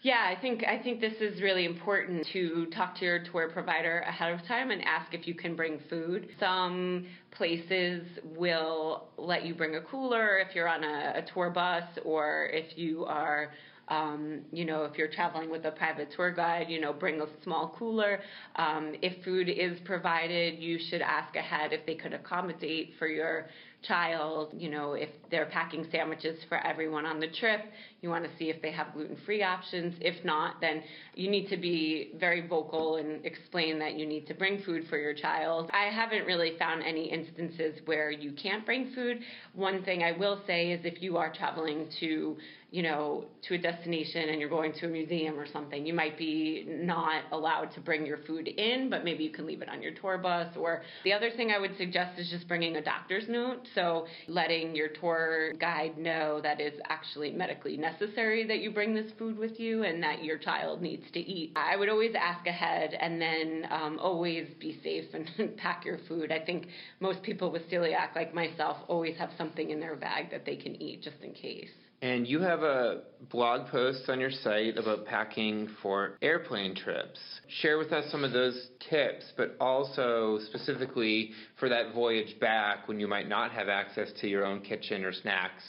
Yeah, 0.00 0.34
I 0.36 0.40
think 0.40 0.64
I 0.64 0.82
think 0.82 1.00
this 1.00 1.14
is 1.20 1.40
really 1.40 1.64
important 1.64 2.26
to 2.32 2.66
talk 2.74 2.96
to 2.96 3.04
your 3.04 3.22
tour 3.22 3.48
provider 3.48 4.00
ahead 4.00 4.32
of 4.32 4.44
time 4.48 4.72
and 4.72 4.82
ask 4.82 5.14
if 5.14 5.28
you 5.28 5.34
can 5.36 5.54
bring 5.54 5.78
food. 5.88 6.28
Some 6.40 7.06
places 7.30 8.04
will 8.36 9.04
let 9.16 9.46
you 9.46 9.54
bring 9.54 9.76
a 9.76 9.80
cooler 9.80 10.38
if 10.38 10.56
you're 10.56 10.68
on 10.68 10.82
a, 10.82 11.12
a 11.18 11.32
tour 11.32 11.50
bus 11.50 11.84
or 12.04 12.46
if 12.52 12.76
you 12.76 13.04
are 13.04 13.52
um, 13.88 14.40
you 14.52 14.64
know, 14.64 14.84
if 14.84 14.96
you're 14.96 15.08
traveling 15.08 15.50
with 15.50 15.64
a 15.64 15.70
private 15.70 16.10
tour 16.14 16.30
guide, 16.30 16.70
you 16.70 16.80
know, 16.80 16.92
bring 16.92 17.20
a 17.20 17.26
small 17.42 17.74
cooler. 17.78 18.20
Um, 18.56 18.94
if 19.02 19.22
food 19.24 19.48
is 19.48 19.78
provided, 19.84 20.58
you 20.58 20.78
should 20.78 21.02
ask 21.02 21.34
ahead 21.36 21.72
if 21.72 21.84
they 21.86 21.94
could 21.94 22.12
accommodate 22.12 22.94
for 22.98 23.06
your 23.06 23.48
child. 23.82 24.50
You 24.56 24.70
know, 24.70 24.92
if 24.94 25.08
they're 25.30 25.46
packing 25.46 25.86
sandwiches 25.90 26.38
for 26.48 26.58
everyone 26.66 27.06
on 27.06 27.20
the 27.20 27.28
trip, 27.28 27.60
you 28.00 28.08
want 28.08 28.24
to 28.24 28.30
see 28.38 28.50
if 28.50 28.60
they 28.62 28.72
have 28.72 28.92
gluten 28.94 29.16
free 29.24 29.42
options. 29.42 29.94
If 30.00 30.24
not, 30.24 30.60
then 30.60 30.82
you 31.14 31.30
need 31.30 31.48
to 31.48 31.56
be 31.56 32.12
very 32.18 32.46
vocal 32.46 32.96
and 32.96 33.24
explain 33.24 33.78
that 33.78 33.98
you 33.98 34.06
need 34.06 34.26
to 34.26 34.34
bring 34.34 34.62
food 34.62 34.86
for 34.88 34.98
your 34.98 35.14
child. 35.14 35.70
I 35.72 35.92
haven't 35.92 36.26
really 36.26 36.56
found 36.58 36.82
any 36.82 37.10
instances 37.10 37.80
where 37.84 38.10
you 38.10 38.32
can't 38.32 38.64
bring 38.66 38.92
food. 38.94 39.20
One 39.54 39.84
thing 39.84 40.02
I 40.02 40.12
will 40.12 40.40
say 40.46 40.72
is 40.72 40.80
if 40.84 41.02
you 41.02 41.16
are 41.16 41.32
traveling 41.32 41.88
to 42.00 42.36
you 42.72 42.82
know, 42.82 43.26
to 43.46 43.54
a 43.54 43.58
destination 43.58 44.30
and 44.30 44.40
you're 44.40 44.48
going 44.48 44.72
to 44.72 44.86
a 44.86 44.88
museum 44.88 45.38
or 45.38 45.46
something, 45.46 45.84
you 45.84 45.92
might 45.92 46.16
be 46.16 46.64
not 46.66 47.24
allowed 47.30 47.66
to 47.74 47.80
bring 47.80 48.06
your 48.06 48.16
food 48.26 48.48
in, 48.48 48.88
but 48.88 49.04
maybe 49.04 49.22
you 49.22 49.30
can 49.30 49.46
leave 49.46 49.60
it 49.60 49.68
on 49.68 49.82
your 49.82 49.92
tour 49.92 50.16
bus. 50.16 50.56
Or 50.56 50.80
the 51.04 51.12
other 51.12 51.30
thing 51.30 51.50
I 51.50 51.58
would 51.58 51.76
suggest 51.76 52.18
is 52.18 52.30
just 52.30 52.48
bringing 52.48 52.76
a 52.76 52.82
doctor's 52.82 53.28
note. 53.28 53.68
So 53.74 54.06
letting 54.28 54.74
your 54.74 54.88
tour 54.88 55.52
guide 55.54 55.96
know 55.98 56.40
that 56.42 56.60
it's 56.60 56.80
actually 56.88 57.32
medically 57.32 57.76
necessary 57.76 58.46
that 58.46 58.58
you 58.60 58.70
bring 58.70 58.94
this 58.94 59.10
food 59.18 59.38
with 59.38 59.58
you 59.58 59.84
and 59.84 60.02
that 60.02 60.24
your 60.24 60.38
child 60.38 60.82
needs 60.82 61.10
to 61.12 61.20
eat. 61.20 61.52
I 61.56 61.76
would 61.76 61.88
always 61.88 62.14
ask 62.14 62.46
ahead 62.46 62.94
and 62.94 63.20
then 63.20 63.66
um, 63.70 63.98
always 63.98 64.48
be 64.60 64.78
safe 64.82 65.06
and 65.14 65.56
pack 65.56 65.84
your 65.84 65.98
food. 66.08 66.32
I 66.32 66.40
think 66.40 66.66
most 67.00 67.22
people 67.22 67.50
with 67.50 67.68
celiac, 67.70 68.14
like 68.14 68.34
myself, 68.34 68.78
always 68.88 69.16
have 69.18 69.30
something 69.36 69.70
in 69.70 69.80
their 69.80 69.96
bag 69.96 70.30
that 70.30 70.44
they 70.44 70.56
can 70.56 70.80
eat 70.80 71.02
just 71.02 71.20
in 71.22 71.32
case. 71.32 71.70
And 72.02 72.26
you 72.26 72.40
have 72.40 72.64
a 72.64 73.02
blog 73.30 73.68
post 73.68 74.08
on 74.08 74.18
your 74.18 74.32
site 74.32 74.76
about 74.76 75.06
packing 75.06 75.68
for 75.82 76.18
airplane 76.20 76.74
trips. 76.74 77.20
Share 77.60 77.78
with 77.78 77.92
us 77.92 78.10
some 78.10 78.24
of 78.24 78.32
those 78.32 78.70
tips, 78.90 79.24
but 79.36 79.54
also 79.60 80.40
specifically 80.46 81.30
for 81.60 81.68
that 81.68 81.94
voyage 81.94 82.40
back 82.40 82.88
when 82.88 82.98
you 82.98 83.06
might 83.06 83.28
not 83.28 83.52
have 83.52 83.68
access 83.68 84.10
to 84.20 84.26
your 84.26 84.44
own 84.44 84.62
kitchen 84.62 85.04
or 85.04 85.12
snacks. 85.12 85.62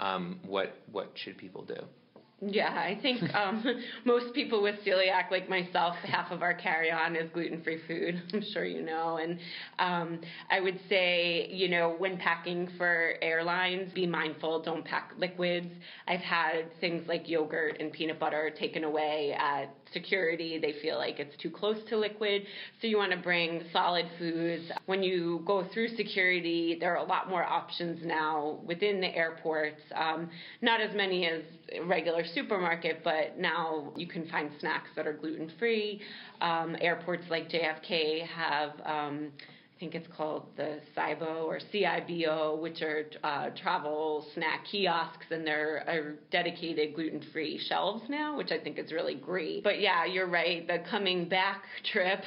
Um, 0.00 0.40
what 0.44 0.76
what 0.90 1.12
should 1.14 1.38
people 1.38 1.64
do? 1.64 1.80
Yeah, 2.42 2.68
I 2.70 2.98
think 3.00 3.22
um, 3.34 3.64
most 4.04 4.34
people 4.34 4.62
with 4.62 4.74
celiac, 4.84 5.30
like 5.30 5.48
myself, 5.48 5.96
half 6.04 6.30
of 6.30 6.42
our 6.42 6.52
carry-on 6.52 7.16
is 7.16 7.30
gluten-free 7.32 7.80
food. 7.88 8.22
I'm 8.34 8.42
sure 8.52 8.66
you 8.66 8.82
know, 8.82 9.16
and 9.16 9.38
um, 9.78 10.20
I 10.50 10.60
would 10.60 10.78
say, 10.86 11.48
you 11.50 11.68
know, 11.68 11.94
when 11.96 12.18
packing 12.18 12.68
for 12.76 13.14
airlines, 13.22 13.90
be 13.94 14.06
mindful. 14.06 14.60
Don't 14.60 14.84
pack 14.84 15.12
liquids. 15.16 15.70
I've 16.08 16.20
had 16.20 16.78
things 16.78 17.08
like 17.08 17.26
yogurt 17.26 17.78
and 17.80 17.90
peanut 17.90 18.20
butter 18.20 18.50
taken 18.50 18.84
away 18.84 19.34
at 19.38 19.74
security. 19.92 20.58
They 20.58 20.74
feel 20.82 20.96
like 20.96 21.18
it's 21.18 21.36
too 21.42 21.50
close 21.50 21.76
to 21.88 21.96
liquid, 21.96 22.42
so 22.80 22.86
you 22.86 22.96
want 22.96 23.12
to 23.12 23.18
bring 23.18 23.62
solid 23.72 24.06
foods. 24.18 24.70
When 24.86 25.02
you 25.02 25.42
go 25.46 25.66
through 25.72 25.96
security, 25.96 26.76
there 26.78 26.92
are 26.92 27.04
a 27.04 27.08
lot 27.08 27.28
more 27.28 27.44
options 27.44 28.04
now 28.04 28.60
within 28.66 29.00
the 29.00 29.08
airports. 29.14 29.80
Um, 29.94 30.30
not 30.62 30.80
as 30.80 30.94
many 30.94 31.26
as 31.26 31.42
regular 31.84 32.24
supermarket, 32.34 33.00
but 33.02 33.38
now 33.38 33.92
you 33.96 34.06
can 34.06 34.28
find 34.28 34.50
snacks 34.60 34.90
that 34.96 35.06
are 35.06 35.12
gluten 35.12 35.50
free. 35.58 36.00
Um, 36.40 36.76
airports 36.80 37.24
like 37.30 37.50
JFK 37.50 38.26
have. 38.26 38.72
Um, 38.84 39.32
I 39.76 39.78
think 39.78 39.94
it's 39.94 40.08
called 40.16 40.46
the 40.56 40.78
CIBO 40.96 41.44
or 41.44 41.60
CIBO, 41.70 42.58
which 42.62 42.80
are 42.80 43.04
uh, 43.22 43.50
travel 43.50 44.24
snack 44.32 44.64
kiosks, 44.70 45.26
and 45.30 45.46
they're 45.46 45.84
are 45.86 46.14
dedicated 46.30 46.94
gluten 46.94 47.22
free 47.30 47.60
shelves 47.68 48.02
now, 48.08 48.38
which 48.38 48.52
I 48.52 48.58
think 48.58 48.78
is 48.78 48.90
really 48.90 49.16
great. 49.16 49.62
But 49.62 49.82
yeah, 49.82 50.06
you're 50.06 50.28
right. 50.28 50.66
The 50.66 50.78
coming 50.90 51.28
back 51.28 51.62
trip, 51.92 52.20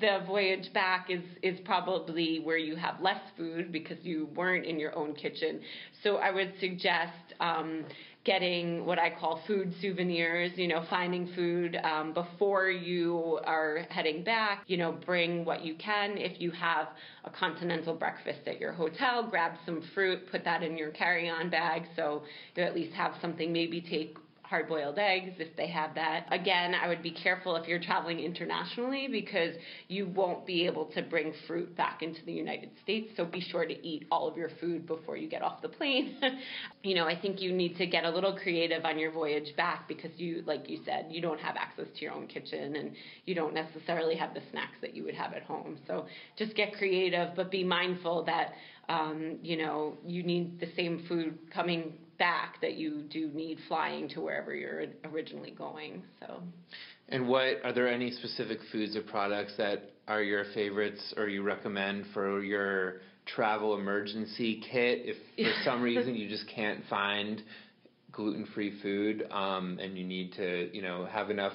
the 0.00 0.24
voyage 0.26 0.72
back 0.74 1.10
is 1.10 1.22
is 1.44 1.60
probably 1.64 2.40
where 2.42 2.58
you 2.58 2.74
have 2.74 3.00
less 3.00 3.22
food 3.36 3.70
because 3.70 3.98
you 4.02 4.28
weren't 4.34 4.66
in 4.66 4.80
your 4.80 4.96
own 4.98 5.14
kitchen. 5.14 5.60
So 6.02 6.16
I 6.16 6.32
would 6.32 6.54
suggest. 6.58 7.12
Um, 7.38 7.84
getting 8.24 8.86
what 8.86 8.98
I 8.98 9.10
call 9.10 9.42
food 9.46 9.74
souvenirs, 9.80 10.52
you 10.56 10.66
know, 10.66 10.84
finding 10.88 11.28
food 11.34 11.76
um, 11.84 12.14
before 12.14 12.70
you 12.70 13.38
are 13.44 13.86
heading 13.90 14.24
back. 14.24 14.64
You 14.66 14.78
know, 14.78 14.92
bring 14.92 15.44
what 15.44 15.64
you 15.64 15.74
can. 15.74 16.16
If 16.16 16.40
you 16.40 16.50
have 16.52 16.88
a 17.24 17.30
continental 17.30 17.94
breakfast 17.94 18.40
at 18.46 18.58
your 18.58 18.72
hotel, 18.72 19.26
grab 19.28 19.52
some 19.66 19.82
fruit, 19.94 20.30
put 20.30 20.44
that 20.44 20.62
in 20.62 20.76
your 20.76 20.90
carry 20.90 21.28
on 21.28 21.50
bag 21.50 21.84
so 21.96 22.22
you 22.56 22.62
at 22.62 22.74
least 22.74 22.94
have 22.94 23.14
something. 23.20 23.52
Maybe 23.52 23.80
take 23.80 24.16
hard 24.44 24.68
boiled 24.68 24.98
eggs 24.98 25.32
if 25.38 25.56
they 25.56 25.66
have 25.66 25.94
that. 25.94 26.26
Again, 26.30 26.74
I 26.74 26.88
would 26.88 27.02
be 27.02 27.10
careful 27.10 27.56
if 27.56 27.66
you're 27.66 27.80
traveling 27.80 28.20
internationally 28.20 29.08
because 29.10 29.54
you 29.88 30.06
won't 30.06 30.46
be 30.46 30.66
able 30.66 30.86
to 30.94 31.02
bring 31.02 31.32
fruit 31.46 31.74
back 31.76 32.02
into 32.02 32.24
the 32.26 32.32
United 32.32 32.70
States. 32.82 33.10
So 33.16 33.24
be 33.24 33.40
sure 33.40 33.64
to 33.64 33.86
eat 33.86 34.06
all 34.10 34.28
of 34.28 34.36
your 34.36 34.50
food 34.60 34.86
before 34.86 35.16
you 35.16 35.28
get 35.28 35.42
off 35.42 35.62
the 35.62 35.68
plane. 35.68 36.16
you 36.82 36.94
know, 36.94 37.06
I 37.06 37.18
think 37.18 37.40
you 37.40 37.52
need 37.52 37.76
to 37.78 37.86
get 37.86 38.04
a 38.04 38.10
little 38.10 38.36
creative 38.36 38.84
on 38.84 38.98
your 38.98 39.10
voyage 39.10 39.56
back 39.56 39.88
because 39.88 40.10
you, 40.16 40.42
like 40.46 40.68
you 40.68 40.80
said, 40.84 41.06
you 41.08 41.22
don't 41.22 41.40
have 41.40 41.56
access 41.56 41.86
to 41.96 42.04
your 42.04 42.12
own 42.12 42.26
kitchen 42.26 42.76
and 42.76 42.92
you 43.24 43.34
don't 43.34 43.54
necessarily 43.54 44.14
have 44.14 44.34
the 44.34 44.42
snacks 44.50 44.76
that 44.82 44.94
you 44.94 45.04
would 45.04 45.14
have 45.14 45.32
at 45.32 45.42
home. 45.42 45.78
So 45.86 46.06
just 46.36 46.54
get 46.54 46.74
creative, 46.74 47.30
but 47.34 47.50
be 47.50 47.64
mindful 47.64 48.24
that 48.24 48.52
um, 48.88 49.38
you 49.42 49.56
know, 49.56 49.96
you 50.06 50.22
need 50.22 50.60
the 50.60 50.68
same 50.76 51.04
food 51.08 51.38
coming 51.52 51.94
back 52.18 52.60
that 52.60 52.74
you 52.74 53.02
do 53.10 53.28
need 53.28 53.58
flying 53.68 54.08
to 54.10 54.20
wherever 54.20 54.54
you're 54.54 54.86
originally 55.04 55.50
going. 55.50 56.02
So. 56.20 56.42
And 57.08 57.28
what 57.28 57.64
are 57.64 57.72
there 57.72 57.88
any 57.88 58.10
specific 58.10 58.58
foods 58.72 58.96
or 58.96 59.02
products 59.02 59.54
that 59.58 59.92
are 60.08 60.22
your 60.22 60.44
favorites 60.54 61.14
or 61.16 61.28
you 61.28 61.42
recommend 61.42 62.06
for 62.12 62.42
your 62.42 63.00
travel 63.26 63.78
emergency 63.78 64.62
kit 64.70 65.02
if 65.04 65.16
for 65.36 65.64
some 65.64 65.82
reason 65.82 66.14
you 66.14 66.28
just 66.28 66.46
can't 66.48 66.82
find 66.88 67.42
gluten-free 68.12 68.80
food 68.80 69.26
um, 69.30 69.78
and 69.80 69.98
you 69.98 70.04
need 70.04 70.32
to, 70.34 70.74
you 70.74 70.82
know, 70.82 71.04
have 71.06 71.30
enough 71.30 71.54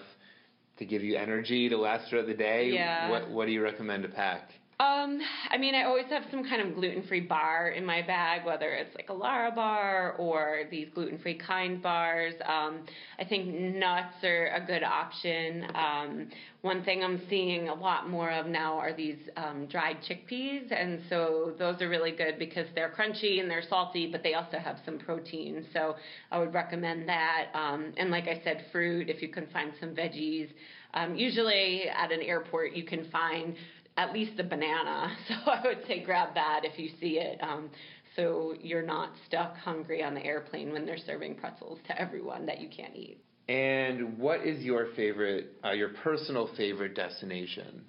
to 0.78 0.86
give 0.86 1.04
you 1.04 1.16
energy 1.18 1.70
to 1.70 1.78
last 1.78 2.10
throughout 2.10 2.28
the 2.28 2.34
day? 2.34 2.70
Yeah. 2.70 3.10
What 3.10 3.30
what 3.30 3.46
do 3.46 3.52
you 3.52 3.62
recommend 3.62 4.04
to 4.04 4.10
pack? 4.10 4.50
Um, 4.82 5.20
I 5.50 5.58
mean, 5.58 5.76
I 5.76 5.84
always 5.84 6.06
have 6.06 6.24
some 6.32 6.42
kind 6.42 6.62
of 6.62 6.74
gluten 6.74 7.04
free 7.04 7.20
bar 7.20 7.72
in 7.72 7.86
my 7.86 8.02
bag, 8.02 8.46
whether 8.46 8.70
it's 8.70 8.96
like 8.96 9.10
a 9.10 9.14
Larabar 9.14 10.18
or 10.18 10.62
these 10.72 10.88
gluten 10.96 11.18
free 11.18 11.38
kind 11.38 11.84
bars. 11.84 12.34
Um, 12.46 12.86
I 13.20 13.26
think 13.26 13.54
nuts 13.54 14.24
are 14.24 14.56
a 14.56 14.66
good 14.66 14.84
option. 14.84 15.68
Um, 15.76 16.30
one 16.62 16.82
thing 16.86 17.04
I'm 17.04 17.22
seeing 17.30 17.68
a 17.68 17.74
lot 17.74 18.10
more 18.10 18.32
of 18.32 18.46
now 18.46 18.78
are 18.78 18.94
these 18.94 19.18
um, 19.36 19.66
dried 19.66 19.98
chickpeas, 20.10 20.72
and 20.72 21.02
so 21.10 21.54
those 21.60 21.82
are 21.82 21.90
really 21.90 22.12
good 22.12 22.40
because 22.40 22.68
they're 22.74 22.94
crunchy 22.98 23.42
and 23.42 23.52
they're 23.52 23.64
salty, 23.68 24.10
but 24.10 24.24
they 24.24 24.36
also 24.36 24.60
have 24.60 24.78
some 24.86 24.98
protein. 24.98 25.66
So 25.74 25.98
I 26.32 26.40
would 26.40 26.54
recommend 26.54 27.10
that. 27.10 27.48
Um, 27.54 27.92
and 27.98 28.12
like 28.12 28.30
I 28.30 28.40
said, 28.46 28.64
fruit 28.72 29.10
if 29.10 29.22
you 29.22 29.28
can 29.28 29.46
find 29.48 29.74
some 29.82 29.90
veggies. 29.90 30.48
Um, 30.94 31.16
usually 31.16 31.84
at 31.88 32.12
an 32.12 32.22
airport, 32.22 32.74
you 32.74 32.84
can 32.84 33.10
find 33.12 33.56
at 34.00 34.14
least 34.14 34.40
a 34.40 34.44
banana. 34.44 35.12
So 35.28 35.52
I 35.52 35.62
would 35.68 35.86
say 35.88 36.04
grab 36.04 36.34
that 36.34 36.62
if 36.64 36.80
you 36.80 36.90
see 37.00 37.20
it. 37.20 37.40
Um, 37.42 37.70
so 38.16 38.56
you're 38.62 38.86
not 38.86 39.12
stuck 39.28 39.56
hungry 39.58 40.02
on 40.02 40.14
the 40.14 40.26
airplane 40.26 40.72
when 40.72 40.86
they're 40.86 40.98
serving 40.98 41.36
pretzels 41.36 41.80
to 41.88 42.02
everyone 42.02 42.46
that 42.48 42.60
you 42.62 42.70
can't 42.70 42.96
eat. 42.96 43.22
And 43.48 44.18
what 44.18 44.46
is 44.46 44.64
your 44.64 44.88
favorite, 44.96 45.54
uh, 45.64 45.72
your 45.72 45.90
personal 46.04 46.50
favorite 46.56 46.96
destination? 46.96 47.84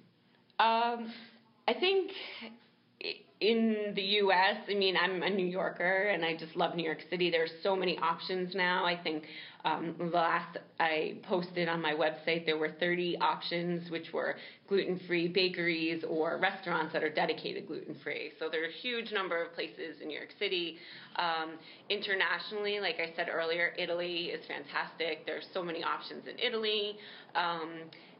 Um, 0.59 1.11
I 1.67 1.73
think 1.79 2.11
in 3.41 3.93
the 3.95 4.01
U.S., 4.01 4.57
I 4.69 4.75
mean, 4.75 4.95
I'm 4.95 5.23
a 5.23 5.29
New 5.29 5.45
Yorker 5.45 6.09
and 6.13 6.23
I 6.23 6.37
just 6.37 6.55
love 6.55 6.75
New 6.75 6.83
York 6.83 6.99
City. 7.09 7.31
There's 7.31 7.49
so 7.63 7.75
many 7.75 7.97
options 7.97 8.53
now. 8.53 8.85
I 8.85 8.95
think 8.95 9.23
um, 9.65 9.95
the 9.97 10.05
last 10.05 10.57
I 10.79 11.17
posted 11.23 11.67
on 11.67 11.81
my 11.81 11.93
website, 11.93 12.45
there 12.45 12.59
were 12.59 12.75
30 12.79 13.17
options, 13.17 13.89
which 13.89 14.13
were 14.13 14.35
gluten 14.69 15.01
free 15.07 15.27
bakeries 15.27 16.03
or 16.07 16.37
restaurants 16.37 16.93
that 16.93 17.03
are 17.03 17.09
dedicated 17.09 17.65
gluten 17.65 17.95
free. 18.03 18.31
So 18.37 18.47
there's 18.51 18.71
a 18.71 18.77
huge 18.77 19.11
number 19.11 19.43
of 19.43 19.53
places 19.55 20.01
in 20.01 20.09
New 20.09 20.17
York 20.17 20.33
City. 20.37 20.77
Um, 21.15 21.53
internationally, 21.89 22.79
like 22.79 22.99
I 22.99 23.11
said 23.15 23.27
earlier, 23.27 23.73
Italy 23.75 24.25
is 24.25 24.45
fantastic. 24.47 25.25
There's 25.25 25.45
so 25.51 25.63
many 25.63 25.83
options 25.83 26.25
in 26.27 26.37
Italy. 26.37 26.95
Um, 27.33 27.71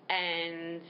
and 0.10 0.82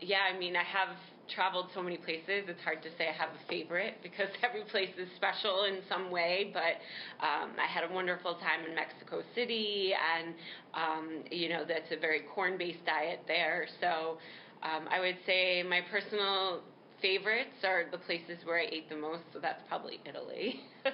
yeah, 0.00 0.28
I 0.34 0.38
mean, 0.38 0.54
I 0.54 0.64
have 0.64 0.96
traveled 1.34 1.66
so 1.74 1.82
many 1.82 1.96
places, 1.96 2.44
it's 2.48 2.60
hard 2.62 2.82
to 2.82 2.88
say 2.98 3.08
I 3.08 3.12
have 3.12 3.30
a 3.30 3.48
favorite 3.48 3.94
because 4.02 4.28
every 4.42 4.64
place 4.64 4.90
is 4.98 5.08
special 5.16 5.64
in 5.64 5.80
some 5.88 6.10
way. 6.10 6.50
But 6.52 6.80
um, 7.24 7.52
I 7.58 7.66
had 7.66 7.88
a 7.88 7.92
wonderful 7.92 8.34
time 8.34 8.64
in 8.68 8.74
Mexico 8.74 9.22
City, 9.34 9.92
and 9.94 10.34
um, 10.74 11.24
you 11.30 11.48
know 11.48 11.64
that's 11.66 11.90
a 11.90 11.98
very 11.98 12.22
corn-based 12.34 12.84
diet 12.84 13.20
there. 13.26 13.66
So 13.80 14.18
um, 14.62 14.88
I 14.90 15.00
would 15.00 15.16
say 15.26 15.62
my 15.62 15.80
personal 15.90 16.62
favorites 17.00 17.64
are 17.64 17.84
the 17.90 17.98
places 17.98 18.38
where 18.44 18.58
I 18.58 18.66
ate 18.70 18.88
the 18.88 18.96
most. 18.96 19.22
So 19.32 19.38
that's 19.40 19.62
probably 19.68 20.00
Italy. 20.04 20.60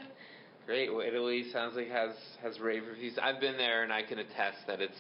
Great. 0.67 0.93
Well, 0.93 1.07
Italy 1.07 1.45
sounds 1.53 1.77
like 1.77 1.89
has 1.89 2.11
has 2.43 2.59
rave 2.59 2.83
reviews. 2.89 3.19
I've 3.23 3.41
been 3.41 3.57
there, 3.57 3.85
and 3.85 3.93
I 3.93 4.03
can 4.03 4.19
attest 4.19 4.59
that 4.67 4.81
it's 4.81 4.99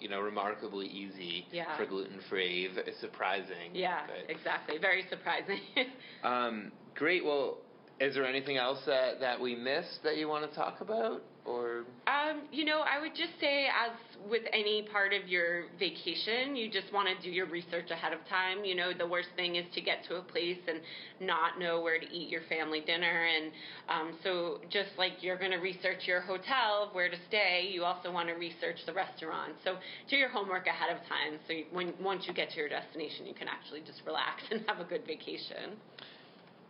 you 0.00 0.08
know, 0.08 0.20
remarkably 0.20 0.86
easy 0.86 1.46
yeah. 1.50 1.76
for 1.76 1.86
gluten 1.86 2.20
free. 2.28 2.68
It's 2.76 3.00
surprising. 3.00 3.74
Yeah, 3.74 4.00
but, 4.06 4.30
exactly. 4.34 4.78
Very 4.78 5.04
surprising. 5.08 5.60
um, 6.24 6.72
great. 6.94 7.24
Well, 7.24 7.58
is 7.98 8.14
there 8.14 8.26
anything 8.26 8.58
else 8.58 8.78
that, 8.86 9.20
that 9.20 9.40
we 9.40 9.54
missed 9.54 10.02
that 10.04 10.18
you 10.18 10.28
want 10.28 10.48
to 10.48 10.54
talk 10.54 10.80
about? 10.80 11.22
Or 11.46 11.84
um, 12.08 12.42
you 12.50 12.64
know, 12.64 12.80
I 12.80 13.00
would 13.00 13.14
just 13.14 13.38
say, 13.40 13.66
as 13.66 13.92
with 14.28 14.42
any 14.52 14.82
part 14.90 15.12
of 15.12 15.28
your 15.28 15.66
vacation, 15.78 16.56
you 16.56 16.68
just 16.68 16.92
want 16.92 17.08
to 17.08 17.24
do 17.24 17.32
your 17.32 17.46
research 17.46 17.90
ahead 17.90 18.12
of 18.12 18.18
time. 18.28 18.64
You 18.64 18.74
know, 18.74 18.90
the 18.92 19.06
worst 19.06 19.28
thing 19.36 19.54
is 19.54 19.64
to 19.74 19.80
get 19.80 20.04
to 20.08 20.16
a 20.16 20.22
place 20.22 20.58
and 20.66 20.80
not 21.20 21.60
know 21.60 21.80
where 21.80 22.00
to 22.00 22.06
eat 22.06 22.28
your 22.28 22.42
family 22.48 22.80
dinner, 22.80 23.26
and 23.26 23.52
um, 23.88 24.18
so 24.24 24.58
just 24.70 24.90
like 24.98 25.12
you're 25.20 25.38
going 25.38 25.52
to 25.52 25.58
research 25.58 26.02
your 26.06 26.20
hotel, 26.20 26.90
where 26.92 27.08
to 27.08 27.16
stay, 27.28 27.70
you 27.70 27.84
also 27.84 28.10
want 28.12 28.28
to 28.28 28.34
research 28.34 28.78
the 28.84 28.92
restaurant. 28.92 29.52
So 29.62 29.76
do 30.10 30.16
your 30.16 30.28
homework 30.28 30.66
ahead 30.66 30.94
of 30.94 30.98
time, 31.06 31.38
so 31.46 31.52
you, 31.52 31.64
when 31.70 31.94
once 32.02 32.24
you 32.26 32.34
get 32.34 32.50
to 32.50 32.56
your 32.56 32.68
destination, 32.68 33.24
you 33.24 33.34
can 33.34 33.46
actually 33.46 33.80
just 33.86 34.02
relax 34.04 34.42
and 34.50 34.62
have 34.66 34.80
a 34.80 34.84
good 34.84 35.06
vacation. 35.06 35.78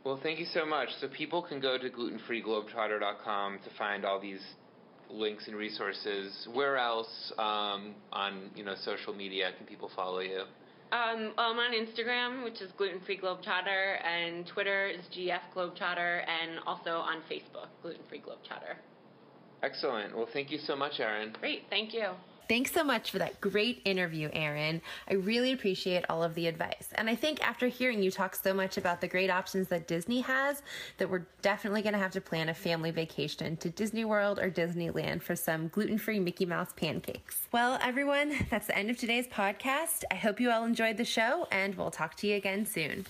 Well, 0.06 0.20
thank 0.22 0.38
you 0.38 0.46
so 0.54 0.64
much. 0.64 0.88
So 1.00 1.08
people 1.08 1.42
can 1.42 1.58
go 1.58 1.76
to 1.76 1.90
glutenfreeglobetrotter.com 1.90 3.58
to 3.58 3.70
find 3.76 4.04
all 4.04 4.20
these 4.20 4.40
links 5.10 5.48
and 5.48 5.56
resources. 5.56 6.46
Where 6.52 6.76
else 6.76 7.32
um, 7.38 7.96
on 8.12 8.50
you 8.54 8.64
know 8.64 8.76
social 8.84 9.12
media 9.12 9.50
can 9.58 9.66
people 9.66 9.90
follow 9.96 10.20
you? 10.20 10.42
Um, 10.92 11.32
I'm 11.36 11.58
on 11.58 11.72
Instagram, 11.72 12.44
which 12.44 12.60
is 12.60 12.70
Gluten 12.78 13.00
Free 13.04 13.18
Globetrotter, 13.18 13.96
and 14.06 14.46
Twitter 14.46 14.86
is 14.86 15.00
GF 15.12 15.40
Globetrotter, 15.52 16.22
and 16.28 16.60
also 16.68 16.90
on 16.90 17.16
Facebook, 17.28 17.66
Gluten 17.82 18.02
Free 18.08 18.20
Globetrotter. 18.20 18.76
Excellent. 19.64 20.16
Well, 20.16 20.28
thank 20.32 20.52
you 20.52 20.58
so 20.58 20.76
much, 20.76 21.00
Erin. 21.00 21.34
Great. 21.40 21.62
Thank 21.68 21.92
you. 21.92 22.10
Thanks 22.48 22.70
so 22.70 22.84
much 22.84 23.10
for 23.10 23.18
that 23.18 23.40
great 23.40 23.82
interview, 23.84 24.30
Erin. 24.32 24.80
I 25.10 25.14
really 25.14 25.52
appreciate 25.52 26.04
all 26.08 26.22
of 26.22 26.34
the 26.34 26.46
advice. 26.46 26.88
And 26.94 27.10
I 27.10 27.16
think 27.16 27.46
after 27.46 27.66
hearing 27.66 28.02
you 28.02 28.10
talk 28.10 28.36
so 28.36 28.54
much 28.54 28.76
about 28.76 29.00
the 29.00 29.08
great 29.08 29.30
options 29.30 29.66
that 29.68 29.88
Disney 29.88 30.20
has, 30.20 30.62
that 30.98 31.10
we're 31.10 31.26
definitely 31.42 31.82
going 31.82 31.94
to 31.94 31.98
have 31.98 32.12
to 32.12 32.20
plan 32.20 32.48
a 32.48 32.54
family 32.54 32.92
vacation 32.92 33.56
to 33.58 33.70
Disney 33.70 34.04
World 34.04 34.38
or 34.38 34.50
Disneyland 34.50 35.22
for 35.22 35.34
some 35.34 35.68
gluten 35.68 35.98
free 35.98 36.20
Mickey 36.20 36.46
Mouse 36.46 36.72
pancakes. 36.76 37.48
Well, 37.52 37.78
everyone, 37.82 38.46
that's 38.50 38.68
the 38.68 38.78
end 38.78 38.90
of 38.90 38.96
today's 38.96 39.26
podcast. 39.26 40.04
I 40.10 40.14
hope 40.14 40.40
you 40.40 40.50
all 40.50 40.64
enjoyed 40.64 40.98
the 40.98 41.04
show, 41.04 41.48
and 41.50 41.74
we'll 41.74 41.90
talk 41.90 42.14
to 42.16 42.28
you 42.28 42.36
again 42.36 42.64
soon. 42.64 43.06